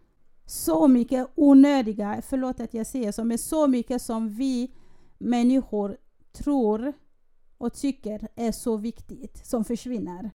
så 0.46 0.88
mycket 0.88 1.28
onödiga, 1.34 2.22
förlåt 2.22 2.60
att 2.60 2.74
jag 2.74 2.86
säger 2.86 3.12
så, 3.12 3.24
men 3.24 3.38
så 3.38 3.66
mycket 3.66 4.02
som 4.02 4.28
vi 4.28 4.74
människor 5.18 5.96
tror 6.32 6.92
och 7.58 7.74
tycker 7.74 8.28
är 8.34 8.52
så 8.52 8.76
viktigt 8.76 9.46
som 9.46 9.64
försvinner. 9.64 10.30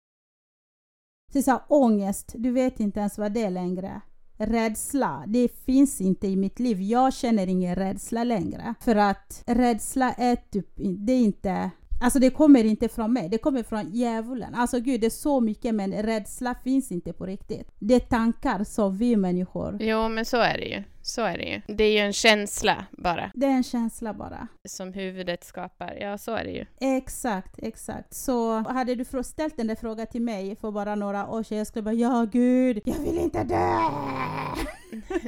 Är 1.33 1.41
så 1.41 1.51
här, 1.51 1.61
ångest, 1.67 2.33
du 2.37 2.51
vet 2.51 2.79
inte 2.79 2.99
ens 2.99 3.17
vad 3.17 3.31
det 3.33 3.43
är 3.43 3.49
längre. 3.49 4.01
rädsla, 4.37 5.23
det 5.27 5.47
finns 5.47 6.01
inte 6.01 6.27
i 6.27 6.35
mitt 6.35 6.59
liv. 6.59 6.81
Jag 6.81 7.13
känner 7.13 7.47
ingen 7.47 7.75
rädsla 7.75 8.23
längre. 8.23 8.75
För 8.79 8.95
att 8.95 9.43
rädsla 9.47 10.13
är 10.13 10.35
typ, 10.35 10.69
det 10.75 11.13
är 11.13 11.19
inte 11.19 11.71
Alltså 12.01 12.19
det 12.19 12.29
kommer 12.29 12.63
inte 12.63 12.89
från 12.89 13.13
mig, 13.13 13.29
det 13.29 13.37
kommer 13.37 13.63
från 13.63 13.91
djävulen. 13.91 14.55
Alltså 14.55 14.79
gud, 14.79 15.01
det 15.01 15.07
är 15.07 15.09
så 15.09 15.39
mycket 15.39 15.75
men 15.75 15.93
rädsla 15.93 16.55
finns 16.63 16.91
inte 16.91 17.13
på 17.13 17.25
riktigt. 17.25 17.71
Det 17.79 17.95
är 17.95 17.99
tankar 17.99 18.63
som 18.63 18.97
vi 18.97 19.15
människor. 19.15 19.77
Jo, 19.79 20.09
men 20.09 20.25
så 20.25 20.37
är 20.37 20.57
det 20.57 20.65
ju. 20.65 20.83
Så 21.01 21.21
är 21.21 21.37
det 21.37 21.43
ju. 21.43 21.75
Det 21.75 21.83
är 21.83 21.91
ju 21.91 21.99
en 21.99 22.13
känsla 22.13 22.85
bara. 22.91 23.31
Det 23.33 23.45
är 23.45 23.51
en 23.51 23.63
känsla 23.63 24.13
bara. 24.13 24.47
Som 24.67 24.93
huvudet 24.93 25.43
skapar. 25.43 25.97
Ja, 26.01 26.17
så 26.17 26.35
är 26.35 26.43
det 26.43 26.51
ju. 26.51 26.65
Exakt, 26.97 27.55
exakt. 27.57 28.13
Så 28.13 28.57
hade 28.57 28.95
du 28.95 29.05
ställt 29.23 29.57
den 29.57 29.67
där 29.67 29.75
frågan 29.75 30.07
till 30.07 30.21
mig 30.21 30.55
för 30.55 30.71
bara 30.71 30.95
några 30.95 31.27
år 31.27 31.43
sedan, 31.43 31.57
jag 31.57 31.67
skulle 31.67 31.83
bara 31.83 31.93
ja 31.93 32.27
gud, 32.31 32.81
jag 32.85 32.99
vill 32.99 33.17
inte 33.17 33.43
dö! 33.43 33.77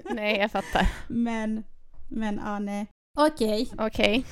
nej, 0.14 0.38
jag 0.38 0.52
fattar. 0.52 0.88
Men, 1.08 1.64
men 2.10 2.42
ja, 2.46 2.60
nej. 2.60 2.88
Okej. 3.18 3.70
Okay. 3.72 3.88
Okej. 3.88 4.20
Okay. 4.20 4.24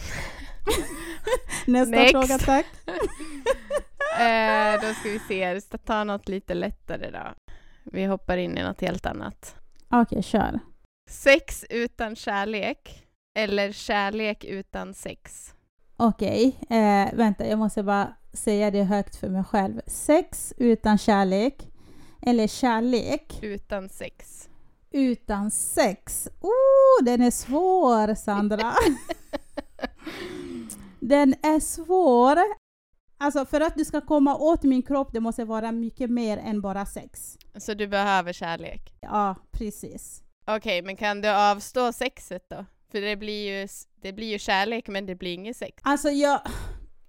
Nästa 1.66 1.96
Next. 1.96 2.12
fråga 2.12 2.38
tack. 2.38 2.66
eh, 4.20 4.82
då 4.82 4.94
ska 4.94 5.10
vi 5.10 5.20
se, 5.28 5.54
vi 5.54 5.62
ska 5.62 5.78
ta 5.78 6.04
något 6.04 6.28
lite 6.28 6.54
lättare 6.54 7.12
då. 7.12 7.34
Vi 7.84 8.06
hoppar 8.06 8.38
in 8.38 8.58
i 8.58 8.64
något 8.64 8.82
helt 8.82 9.06
annat. 9.06 9.56
Okej, 9.88 10.02
okay, 10.02 10.24
kör. 10.24 10.60
Sex 11.10 11.66
utan 11.70 12.16
kärlek 12.16 13.08
eller 13.34 13.72
kärlek 13.72 14.44
utan 14.46 14.94
sex? 14.94 15.54
Okej, 15.98 16.58
okay, 16.62 16.78
eh, 16.78 17.14
vänta, 17.14 17.48
jag 17.48 17.60
måste 17.60 17.84
bara 17.84 18.14
säga 18.34 18.72
det 18.72 18.84
högt 18.84 19.16
för 19.16 19.30
mig 19.30 19.44
själv. 19.44 19.82
Sex 19.88 20.54
utan 20.58 20.98
kärlek 20.98 21.68
eller 22.22 22.48
kärlek 22.48 23.40
utan 23.42 23.90
sex? 23.90 24.50
Utan 24.92 25.52
sex. 25.52 26.30
Oh, 26.42 27.06
den 27.06 27.22
är 27.22 27.32
svår, 27.32 28.16
Sandra. 28.16 28.74
Den 31.02 31.36
är 31.42 31.60
svår. 31.60 32.38
Alltså 33.18 33.46
för 33.46 33.62
att 33.62 33.76
du 33.76 33.86
ska 33.86 34.02
komma 34.02 34.36
åt 34.36 34.64
min 34.64 34.82
kropp, 34.82 35.14
det 35.14 35.20
måste 35.20 35.46
vara 35.46 35.72
mycket 35.72 36.10
mer 36.10 36.38
än 36.38 36.62
bara 36.62 36.86
sex. 36.86 37.38
Så 37.56 37.74
du 37.74 37.88
behöver 37.88 38.34
kärlek? 38.34 38.94
Ja, 39.00 39.36
precis. 39.52 40.24
Okej, 40.42 40.58
okay, 40.58 40.82
men 40.82 40.96
kan 40.96 41.22
du 41.22 41.30
avstå 41.30 41.94
sexet 41.94 42.50
då? 42.50 42.66
För 42.92 43.02
det 43.02 43.16
blir 43.16 43.60
ju, 43.62 43.68
det 44.02 44.14
blir 44.14 44.28
ju 44.28 44.40
kärlek, 44.40 44.88
men 44.88 45.06
det 45.06 45.16
blir 45.16 45.34
inget 45.34 45.58
sex. 45.58 45.82
Alltså 45.82 46.10
jag, 46.10 46.42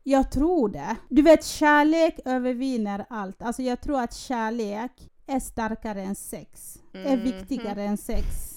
jag 0.02 0.32
tror 0.32 0.68
det. 0.68 0.96
Du 1.08 1.22
vet, 1.22 1.44
kärlek 1.44 2.18
övervinner 2.24 3.06
allt. 3.10 3.42
Alltså 3.42 3.62
jag 3.62 3.80
tror 3.80 4.00
att 4.00 4.14
kärlek 4.14 4.92
är 5.26 5.40
starkare 5.40 6.02
än 6.02 6.14
sex. 6.14 6.78
Mm. 6.94 7.06
Är 7.06 7.16
viktigare 7.16 7.72
mm. 7.72 7.90
än 7.90 7.96
sex. 7.96 8.51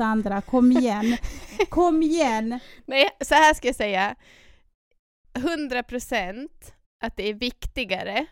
Sandra, 0.00 0.40
kom 0.40 0.72
igen. 0.72 1.16
kom 1.68 2.02
igen. 2.02 2.58
Nej, 2.86 3.08
så 3.20 3.34
här 3.34 3.54
ska 3.54 3.68
jag 3.68 3.76
säga. 3.76 4.16
100 5.34 5.82
procent 5.82 6.74
att 7.04 7.16
det 7.16 7.28
är 7.28 7.34
viktigare. 7.34 8.26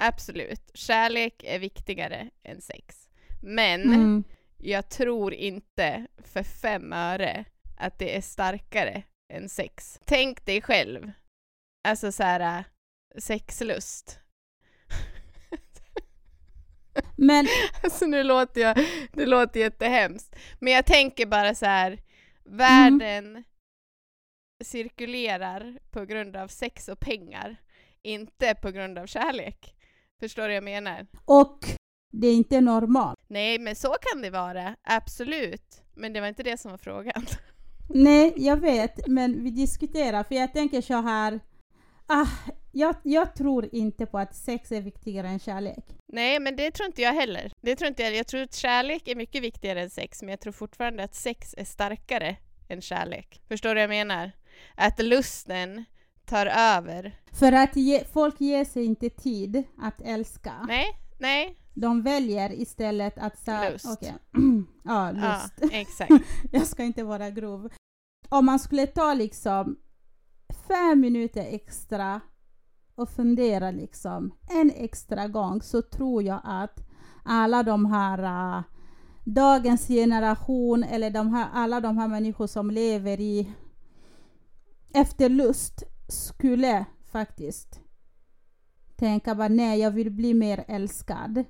Absolut. 0.00 0.70
Kärlek 0.74 1.44
är 1.44 1.58
viktigare 1.58 2.30
än 2.42 2.60
sex. 2.60 3.08
Men 3.42 3.82
mm. 3.82 4.24
jag 4.56 4.88
tror 4.88 5.34
inte 5.34 6.06
för 6.24 6.42
fem 6.42 6.92
öre 6.92 7.44
att 7.78 7.98
det 7.98 8.16
är 8.16 8.20
starkare 8.20 9.02
än 9.32 9.48
sex. 9.48 10.00
Tänk 10.04 10.46
dig 10.46 10.62
själv. 10.62 11.12
Alltså 11.88 12.12
så 12.12 12.22
här 12.22 12.64
sexlust. 13.18 14.20
Men... 17.16 17.46
Alltså 17.82 18.06
nu 18.06 18.22
låter 18.22 18.60
jag, 18.60 18.86
det 19.12 19.26
låter 19.26 19.60
jättehemskt. 19.60 20.36
Men 20.58 20.72
jag 20.72 20.86
tänker 20.86 21.26
bara 21.26 21.54
så 21.54 21.66
här, 21.66 22.00
världen 22.44 23.26
mm. 23.26 23.44
cirkulerar 24.64 25.78
på 25.90 26.04
grund 26.04 26.36
av 26.36 26.48
sex 26.48 26.88
och 26.88 27.00
pengar, 27.00 27.56
inte 28.02 28.54
på 28.54 28.70
grund 28.70 28.98
av 28.98 29.06
kärlek. 29.06 29.74
Förstår 30.20 30.42
du 30.42 30.48
vad 30.48 30.56
jag 30.56 30.64
menar? 30.64 31.06
Och 31.24 31.58
det 32.12 32.26
är 32.26 32.34
inte 32.34 32.60
normalt. 32.60 33.18
Nej, 33.28 33.58
men 33.58 33.76
så 33.76 33.96
kan 34.00 34.22
det 34.22 34.30
vara, 34.30 34.76
absolut. 34.82 35.82
Men 35.94 36.12
det 36.12 36.20
var 36.20 36.28
inte 36.28 36.42
det 36.42 36.60
som 36.60 36.70
var 36.70 36.78
frågan. 36.78 37.26
Nej, 37.88 38.32
jag 38.36 38.56
vet, 38.56 39.06
men 39.06 39.44
vi 39.44 39.50
diskuterar, 39.50 40.24
för 40.24 40.34
jag 40.34 40.52
tänker 40.52 40.80
så 40.80 40.94
här, 40.94 41.40
ah, 42.06 42.26
jag, 42.72 42.94
jag, 43.02 43.34
tror 43.34 43.68
inte 43.72 44.06
på 44.06 44.18
att 44.18 44.34
sex 44.34 44.72
är 44.72 44.80
viktigare 44.80 45.28
än 45.28 45.38
kärlek. 45.38 45.84
Nej, 46.06 46.40
men 46.40 46.56
det 46.56 46.70
tror 46.70 46.86
inte 46.86 47.02
jag 47.02 47.12
heller. 47.12 47.52
Det 47.60 47.76
tror 47.76 47.88
inte 47.88 48.02
jag. 48.02 48.16
jag 48.16 48.26
tror 48.26 48.42
att 48.42 48.54
kärlek 48.54 49.08
är 49.08 49.14
mycket 49.14 49.42
viktigare 49.42 49.82
än 49.82 49.90
sex, 49.90 50.22
men 50.22 50.30
jag 50.30 50.40
tror 50.40 50.52
fortfarande 50.52 51.04
att 51.04 51.14
sex 51.14 51.54
är 51.58 51.64
starkare 51.64 52.36
än 52.68 52.80
kärlek. 52.82 53.42
Förstår 53.48 53.68
du 53.68 53.74
vad 53.74 53.82
jag 53.82 53.88
menar? 53.88 54.32
Att 54.74 55.02
lusten 55.02 55.84
tar 56.24 56.46
över. 56.46 57.18
För 57.32 57.52
att 57.52 57.76
ge, 57.76 58.04
folk 58.04 58.40
ger 58.40 58.64
sig 58.64 58.84
inte 58.84 59.10
tid 59.10 59.62
att 59.78 60.00
älska. 60.00 60.52
Nej, 60.68 60.86
nej. 61.18 61.56
De 61.74 62.02
väljer 62.02 62.52
istället 62.60 63.18
att... 63.18 63.38
Så, 63.38 63.70
lust. 63.70 63.86
Okay. 63.86 64.12
ja, 64.84 65.10
lust. 65.10 65.54
Ja, 65.60 65.68
exakt. 65.72 66.12
jag 66.52 66.66
ska 66.66 66.82
inte 66.82 67.02
vara 67.02 67.30
grov. 67.30 67.68
Om 68.28 68.46
man 68.46 68.58
skulle 68.58 68.86
ta 68.86 69.14
liksom 69.14 69.78
fem 70.68 71.00
minuter 71.00 71.46
extra 71.50 72.20
och 72.98 73.08
fundera 73.08 73.70
liksom 73.70 74.34
en 74.48 74.70
extra 74.70 75.28
gång 75.28 75.62
så 75.62 75.82
tror 75.82 76.22
jag 76.22 76.40
att 76.44 76.80
alla 77.24 77.62
de 77.62 77.86
här 77.86 78.18
uh, 78.58 78.62
dagens 79.24 79.86
generation 79.86 80.84
eller 80.84 81.10
de 81.10 81.34
här, 81.34 81.48
alla 81.52 81.80
de 81.80 81.98
här 81.98 82.08
människor 82.08 82.46
som 82.46 82.70
lever 82.70 83.20
i 83.20 83.52
efterlust 84.94 85.82
skulle 86.08 86.84
faktiskt 87.12 87.80
tänka 88.96 89.34
bara 89.34 89.48
nej, 89.48 89.80
jag 89.80 89.90
vill 89.90 90.10
bli 90.10 90.34
mer 90.34 90.64
älskad 90.68 91.44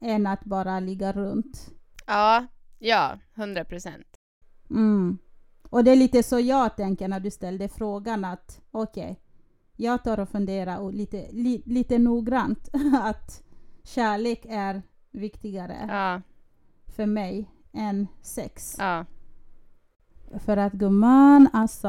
än 0.00 0.26
att 0.26 0.44
bara 0.44 0.80
ligga 0.80 1.12
runt. 1.12 1.70
Ja, 2.06 2.46
ja, 2.78 3.18
hundra 3.34 3.64
procent. 3.64 4.06
Mm. 4.70 5.18
Och 5.70 5.84
det 5.84 5.90
är 5.90 5.96
lite 5.96 6.22
så 6.22 6.40
jag 6.40 6.76
tänker 6.76 7.08
när 7.08 7.20
du 7.20 7.30
ställde 7.30 7.68
frågan 7.68 8.24
att 8.24 8.60
okej, 8.70 9.02
okay, 9.02 9.16
jag 9.80 10.04
tar 10.04 10.20
och 10.20 10.28
funderar 10.28 10.78
och 10.78 10.92
lite, 10.92 11.28
li, 11.32 11.62
lite 11.66 11.98
noggrant 11.98 12.68
att 13.02 13.42
kärlek 13.84 14.46
är 14.48 14.82
viktigare 15.10 15.86
ja. 15.88 16.20
för 16.96 17.06
mig 17.06 17.50
än 17.72 18.06
sex. 18.22 18.76
Ja. 18.78 19.04
För 20.44 20.56
att 20.56 20.72
gumman, 20.72 21.48
alltså 21.52 21.88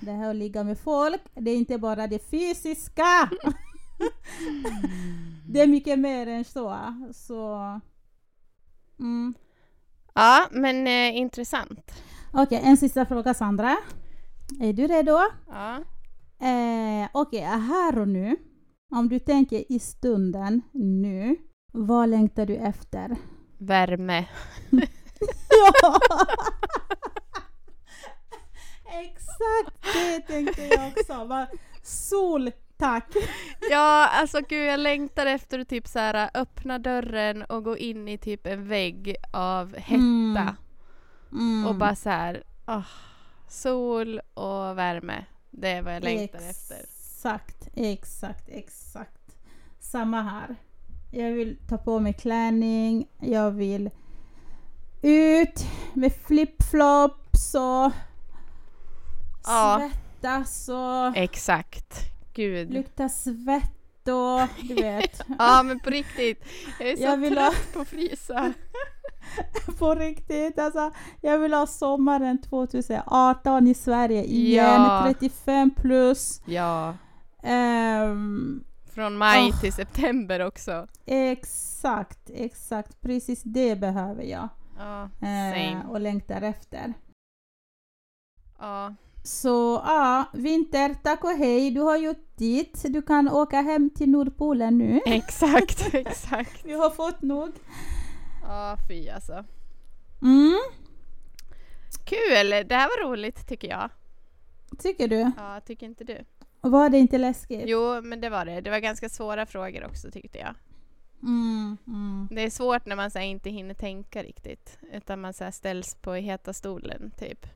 det 0.00 0.12
här 0.12 0.30
att 0.30 0.36
ligga 0.36 0.64
med 0.64 0.78
folk, 0.78 1.20
det 1.34 1.50
är 1.50 1.56
inte 1.56 1.78
bara 1.78 2.06
det 2.06 2.30
fysiska. 2.30 3.30
det 5.48 5.60
är 5.60 5.66
mycket 5.66 5.98
mer 5.98 6.26
än 6.26 6.44
så. 6.44 6.94
så 7.12 7.54
mm. 8.98 9.34
Ja, 10.14 10.48
men 10.50 10.86
eh, 10.86 11.16
intressant. 11.16 12.02
Okej, 12.32 12.58
okay, 12.58 12.70
en 12.70 12.76
sista 12.76 13.06
fråga 13.06 13.34
Sandra. 13.34 13.76
Är 14.60 14.72
du 14.72 14.86
redo? 14.86 15.18
Ja. 15.48 15.78
Eh, 16.40 17.08
Okej, 17.12 17.46
okay, 17.46 17.58
här 17.60 17.98
och 17.98 18.08
nu. 18.08 18.36
Om 18.90 19.08
du 19.08 19.18
tänker 19.18 19.72
i 19.72 19.78
stunden 19.78 20.62
nu, 20.72 21.36
vad 21.72 22.08
längtar 22.08 22.46
du 22.46 22.56
efter? 22.56 23.16
Värme. 23.58 24.28
ja! 25.50 25.98
Exakt 29.00 29.94
det 29.94 30.20
tänkte 30.20 30.62
jag 30.62 30.88
också. 30.88 31.46
Sol, 31.82 32.50
tack! 32.76 33.14
ja, 33.70 34.08
alltså 34.08 34.40
gud 34.48 34.66
jag 34.66 34.80
längtar 34.80 35.26
efter 35.26 35.58
att 35.58 35.68
typ 35.68 35.86
så 35.86 35.98
här, 35.98 36.30
öppna 36.34 36.78
dörren 36.78 37.42
och 37.42 37.64
gå 37.64 37.76
in 37.76 38.08
i 38.08 38.18
typ 38.18 38.46
en 38.46 38.68
vägg 38.68 39.16
av 39.32 39.76
hetta. 39.76 40.00
Mm. 40.00 40.56
Mm. 41.32 41.66
Och 41.66 41.74
bara 41.74 41.94
så 41.94 42.10
här, 42.10 42.42
oh, 42.66 42.86
sol 43.48 44.20
och 44.34 44.78
värme. 44.78 45.24
Det 45.50 45.68
är 45.68 45.82
vad 45.82 45.94
jag 45.94 46.04
längtar 46.04 46.38
exakt, 46.38 46.50
efter. 46.50 46.76
Exakt, 46.76 47.68
exakt, 47.74 48.48
exakt. 48.48 49.36
Samma 49.80 50.22
här. 50.22 50.56
Jag 51.10 51.30
vill 51.30 51.56
ta 51.68 51.78
på 51.78 51.98
mig 51.98 52.12
klänning, 52.12 53.06
jag 53.20 53.50
vill 53.50 53.90
ut 55.02 55.64
med 55.94 56.12
flipflops 56.12 57.54
och 57.54 57.92
ja. 59.44 59.90
svettas 59.90 60.68
och... 60.68 61.16
Exakt. 61.16 61.94
Gud. 62.32 62.72
Lukta 62.72 63.08
svett 63.08 64.08
och 64.08 64.66
du 64.68 64.74
vet. 64.74 65.20
ja 65.38 65.62
men 65.62 65.80
på 65.80 65.90
riktigt. 65.90 66.44
Jag 66.78 66.88
är 66.88 66.96
så 66.96 67.02
jag 67.02 67.28
trött 67.28 67.54
ha... 67.54 67.54
på 67.72 67.84
frysa. 67.84 68.52
på 69.78 69.94
riktigt. 69.94 70.58
Alltså, 70.58 70.90
jag 71.20 71.38
vill 71.38 71.52
ha 71.52 71.66
sommaren 71.66 72.42
2018 72.42 73.68
i 73.68 73.74
Sverige 73.74 74.24
igen, 74.24 74.82
ja. 74.82 75.02
35 75.06 75.70
plus. 75.76 76.42
Ja. 76.46 76.94
Um, 77.42 78.64
Från 78.94 79.16
maj 79.16 79.48
Oh. 79.50 79.60
till 79.60 79.72
september 79.72 80.46
också. 80.46 80.86
Exakt, 81.06 82.30
exakt. 82.34 83.00
Precis 83.00 83.42
det 83.42 83.76
behöver 83.76 84.22
jag. 84.22 84.48
Ja, 84.78 85.08
same. 85.20 85.82
och 85.88 86.00
längtar 86.00 86.42
efter. 86.42 86.94
Ja, 88.58 88.94
Så 89.24 89.82
ja, 89.86 90.24
vinter, 90.32 90.94
tack 91.02 91.24
och 91.24 91.30
hej. 91.30 91.70
Du 91.70 91.80
har 91.80 91.96
gjort 91.96 92.36
ditt. 92.36 92.82
Du 92.92 93.02
kan 93.02 93.28
åka 93.28 93.60
hem 93.60 93.90
till 93.90 94.10
Nordpolen 94.10 94.78
nu. 94.78 95.00
exakt, 95.06 95.88
exakt. 95.94 96.64
Vi 96.64 96.72
har 96.72 96.90
fått 96.90 97.22
nog. 97.22 97.50
Ja, 98.50 98.76
fy 98.88 99.08
alltså. 99.08 99.44
Mm, 100.22 100.58
Kul! 102.04 102.68
Det 102.68 102.74
här 102.74 102.88
var 102.88 103.10
roligt 103.10 103.48
tycker 103.48 103.68
jag. 103.68 103.90
tycker 104.78 105.08
du? 105.08 105.32
Ja, 105.36 105.60
tycker 105.60 105.86
inte 105.86 106.04
du? 106.04 106.24
Var 106.60 106.88
det 106.88 106.98
inte 106.98 107.18
läskigt? 107.18 107.62
Jo, 107.66 108.00
men 108.02 108.20
det 108.20 108.28
var 108.30 108.44
det. 108.44 108.60
Det 108.60 108.70
var 108.70 108.78
ganska 108.78 109.08
svåra 109.08 109.46
frågor 109.46 109.86
också 109.86 110.10
tyckte 110.10 110.38
jag. 110.38 110.54
Mm, 111.22 111.76
mm. 111.86 112.28
Det 112.30 112.40
är 112.40 112.50
svårt 112.50 112.86
när 112.86 112.96
man 112.96 113.10
så 113.10 113.18
här, 113.18 113.26
inte 113.26 113.50
hinner 113.50 113.74
tänka 113.74 114.22
riktigt. 114.22 114.78
Utan 114.92 115.20
man 115.20 115.34
så 115.34 115.44
här, 115.44 115.50
ställs 115.50 115.94
på 115.94 116.14
heta 116.14 116.52
stolen, 116.52 117.12
typ. 117.18 117.46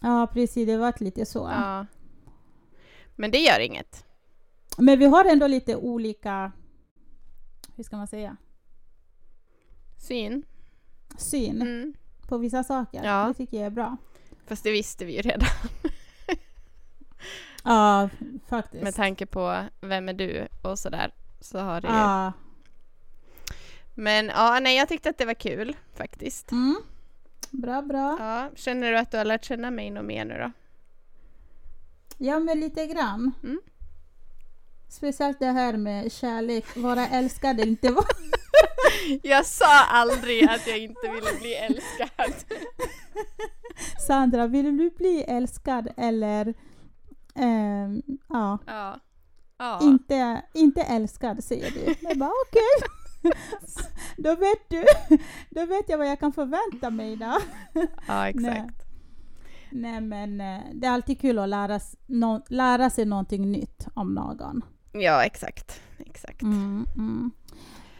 Ja, 0.00 0.26
precis. 0.32 0.66
Det 0.66 0.76
var 0.76 0.94
lite 1.00 1.26
så. 1.26 1.38
Ja. 1.38 1.86
Men 3.16 3.30
det 3.30 3.38
gör 3.38 3.60
inget. 3.60 4.04
Men 4.78 4.98
vi 4.98 5.04
har 5.06 5.24
ändå 5.24 5.46
lite 5.46 5.76
olika, 5.76 6.52
hur 7.76 7.84
ska 7.84 7.96
man 7.96 8.06
säga, 8.06 8.36
Syn. 9.98 10.42
syn 11.18 11.62
Mm. 11.62 11.94
på 12.28 12.38
vissa 12.38 12.64
saker. 12.64 13.04
Ja. 13.04 13.24
Det 13.28 13.34
tycker 13.34 13.56
jag 13.56 13.66
är 13.66 13.70
bra. 13.70 13.96
Fast 14.46 14.64
det 14.64 14.70
visste 14.70 15.04
vi 15.04 15.16
ju 15.16 15.22
redan. 15.22 15.48
Ja, 17.64 18.08
faktiskt. 18.48 18.82
Med 18.82 18.94
tanke 18.94 19.26
på 19.26 19.64
vem 19.80 20.08
är 20.08 20.12
du 20.12 20.48
och 20.62 20.78
sådär. 20.78 21.10
Så 21.40 21.58
har 21.58 21.80
det 21.80 21.88
ju. 21.88 21.94
Ja. 21.94 22.32
Men 23.94 24.26
ja, 24.26 24.58
nej 24.62 24.76
jag 24.76 24.88
tyckte 24.88 25.10
att 25.10 25.18
det 25.18 25.24
var 25.24 25.34
kul 25.34 25.76
faktiskt. 25.94 26.52
Mm. 26.52 26.76
Bra, 27.50 27.82
bra. 27.82 28.16
Ja, 28.20 28.50
känner 28.54 28.90
du 28.90 28.98
att 28.98 29.10
du 29.10 29.16
har 29.18 29.24
lärt 29.24 29.44
känna 29.44 29.70
mig 29.70 29.90
något 29.90 30.04
mer 30.04 30.24
nu 30.24 30.38
då? 30.38 30.52
Ja, 32.18 32.38
men 32.38 32.60
lite 32.60 32.86
grann. 32.86 33.32
Mm. 33.42 33.60
Speciellt 34.88 35.38
det 35.38 35.46
här 35.46 35.76
med 35.76 36.12
kärlek, 36.12 36.76
vara 36.76 37.08
älskad, 37.08 37.60
inte 37.60 37.90
vara... 37.92 38.06
Jag 39.22 39.46
sa 39.46 39.84
aldrig 39.84 40.44
att 40.48 40.66
jag 40.66 40.78
inte 40.78 41.08
ville 41.14 41.38
bli 41.40 41.54
älskad. 41.54 42.34
Sandra, 44.06 44.46
vill 44.46 44.76
du 44.76 44.90
bli 44.90 45.22
älskad 45.22 45.88
eller 45.96 46.54
ehm, 47.34 48.02
ja, 48.28 48.58
Ja. 48.66 49.00
Ja. 49.58 49.78
inte, 49.82 50.42
inte 50.54 50.82
älskad 50.82 51.44
säger 51.44 51.70
du. 51.70 51.94
Jag 52.08 52.18
bara 52.18 52.32
okej. 52.48 52.88
då 54.16 54.34
vet 54.36 54.68
du, 54.68 54.84
då 55.50 55.66
vet 55.66 55.88
jag 55.88 55.98
vad 55.98 56.06
jag 56.10 56.20
kan 56.20 56.32
förvänta 56.32 56.90
mig 56.90 57.16
då. 57.16 57.38
ja, 58.06 58.28
exakt. 58.28 58.42
Nej. 58.44 58.70
Nej 59.70 60.00
men 60.00 60.40
eh, 60.40 60.60
det 60.74 60.86
är 60.86 60.90
alltid 60.90 61.20
kul 61.20 61.38
att 61.38 61.48
lära, 61.48 61.80
nå- 62.06 62.44
lära 62.48 62.90
sig 62.90 63.04
någonting 63.04 63.52
nytt 63.52 63.86
om 63.94 64.14
någon. 64.14 64.62
Ja, 64.92 65.24
exakt. 65.24 65.80
Exakt. 65.98 66.42
Mm, 66.42 66.86
mm. 66.96 67.30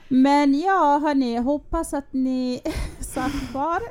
Men 0.08 0.60
ja, 0.60 1.00
hörni, 1.02 1.36
hoppas 1.36 1.94
att 1.94 2.12
ni 2.12 2.60
satt 3.00 3.32
kvar 3.50 3.82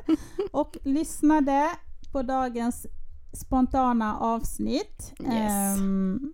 och 0.51 0.77
lyssnade 0.83 1.69
på 2.11 2.21
dagens 2.21 2.87
spontana 3.33 4.17
avsnitt. 4.17 5.13
Yes. 5.19 5.77
Ehm, 5.77 6.33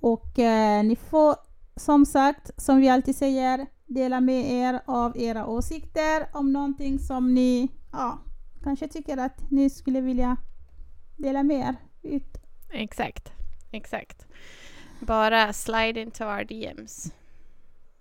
och 0.00 0.38
eh, 0.38 0.84
ni 0.84 0.96
får 0.96 1.36
som 1.76 2.06
sagt, 2.06 2.50
som 2.56 2.78
vi 2.80 2.88
alltid 2.88 3.16
säger, 3.16 3.66
dela 3.86 4.20
med 4.20 4.52
er 4.52 4.80
av 4.86 5.16
era 5.16 5.46
åsikter 5.46 6.26
om 6.32 6.52
någonting 6.52 6.98
som 6.98 7.34
ni 7.34 7.70
ja, 7.92 8.18
kanske 8.62 8.88
tycker 8.88 9.16
att 9.16 9.50
ni 9.50 9.70
skulle 9.70 10.00
vilja 10.00 10.36
dela 11.16 11.42
med 11.42 11.68
er 11.68 11.76
ut. 12.14 12.38
Exakt. 12.72 13.32
Exakt. 13.70 14.26
Bara 15.00 15.52
slide 15.52 16.00
into 16.00 16.24
our 16.24 16.44
DMs. 16.44 17.12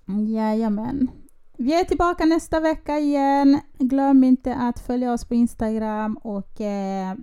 Jajamän. 0.06 1.12
Vi 1.58 1.74
är 1.74 1.84
tillbaka 1.84 2.26
nästa 2.26 2.60
vecka 2.60 2.99
igen. 2.99 3.60
Glöm 3.80 4.24
inte 4.24 4.56
att 4.56 4.80
följa 4.80 5.14
oss 5.14 5.26
på 5.26 5.34
Instagram 5.36 6.18
och 6.18 6.62
eh, 6.62 7.16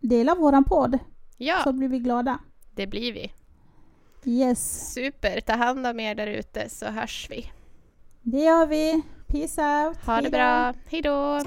dela 0.00 0.34
våran 0.34 0.64
podd 0.64 0.98
Ja, 1.36 1.60
så 1.64 1.72
blir 1.72 1.88
vi 1.88 1.98
glada. 1.98 2.38
det 2.74 2.86
blir 2.86 3.12
vi. 3.12 3.32
Yes, 4.26 4.92
Super. 4.94 5.40
Ta 5.40 5.52
hand 5.52 5.86
om 5.86 6.00
er 6.00 6.14
där 6.14 6.26
ute 6.26 6.68
så 6.68 6.86
hörs 6.86 7.26
vi. 7.30 7.50
det 8.22 8.38
gör 8.38 8.66
vi. 8.66 9.02
Peace 9.26 9.62
out. 9.62 9.96
Ha 10.06 10.12
det 10.16 10.22
Hejdå. 10.22 10.30
bra. 10.30 10.74
Hej 10.90 11.02
då! 11.02 11.40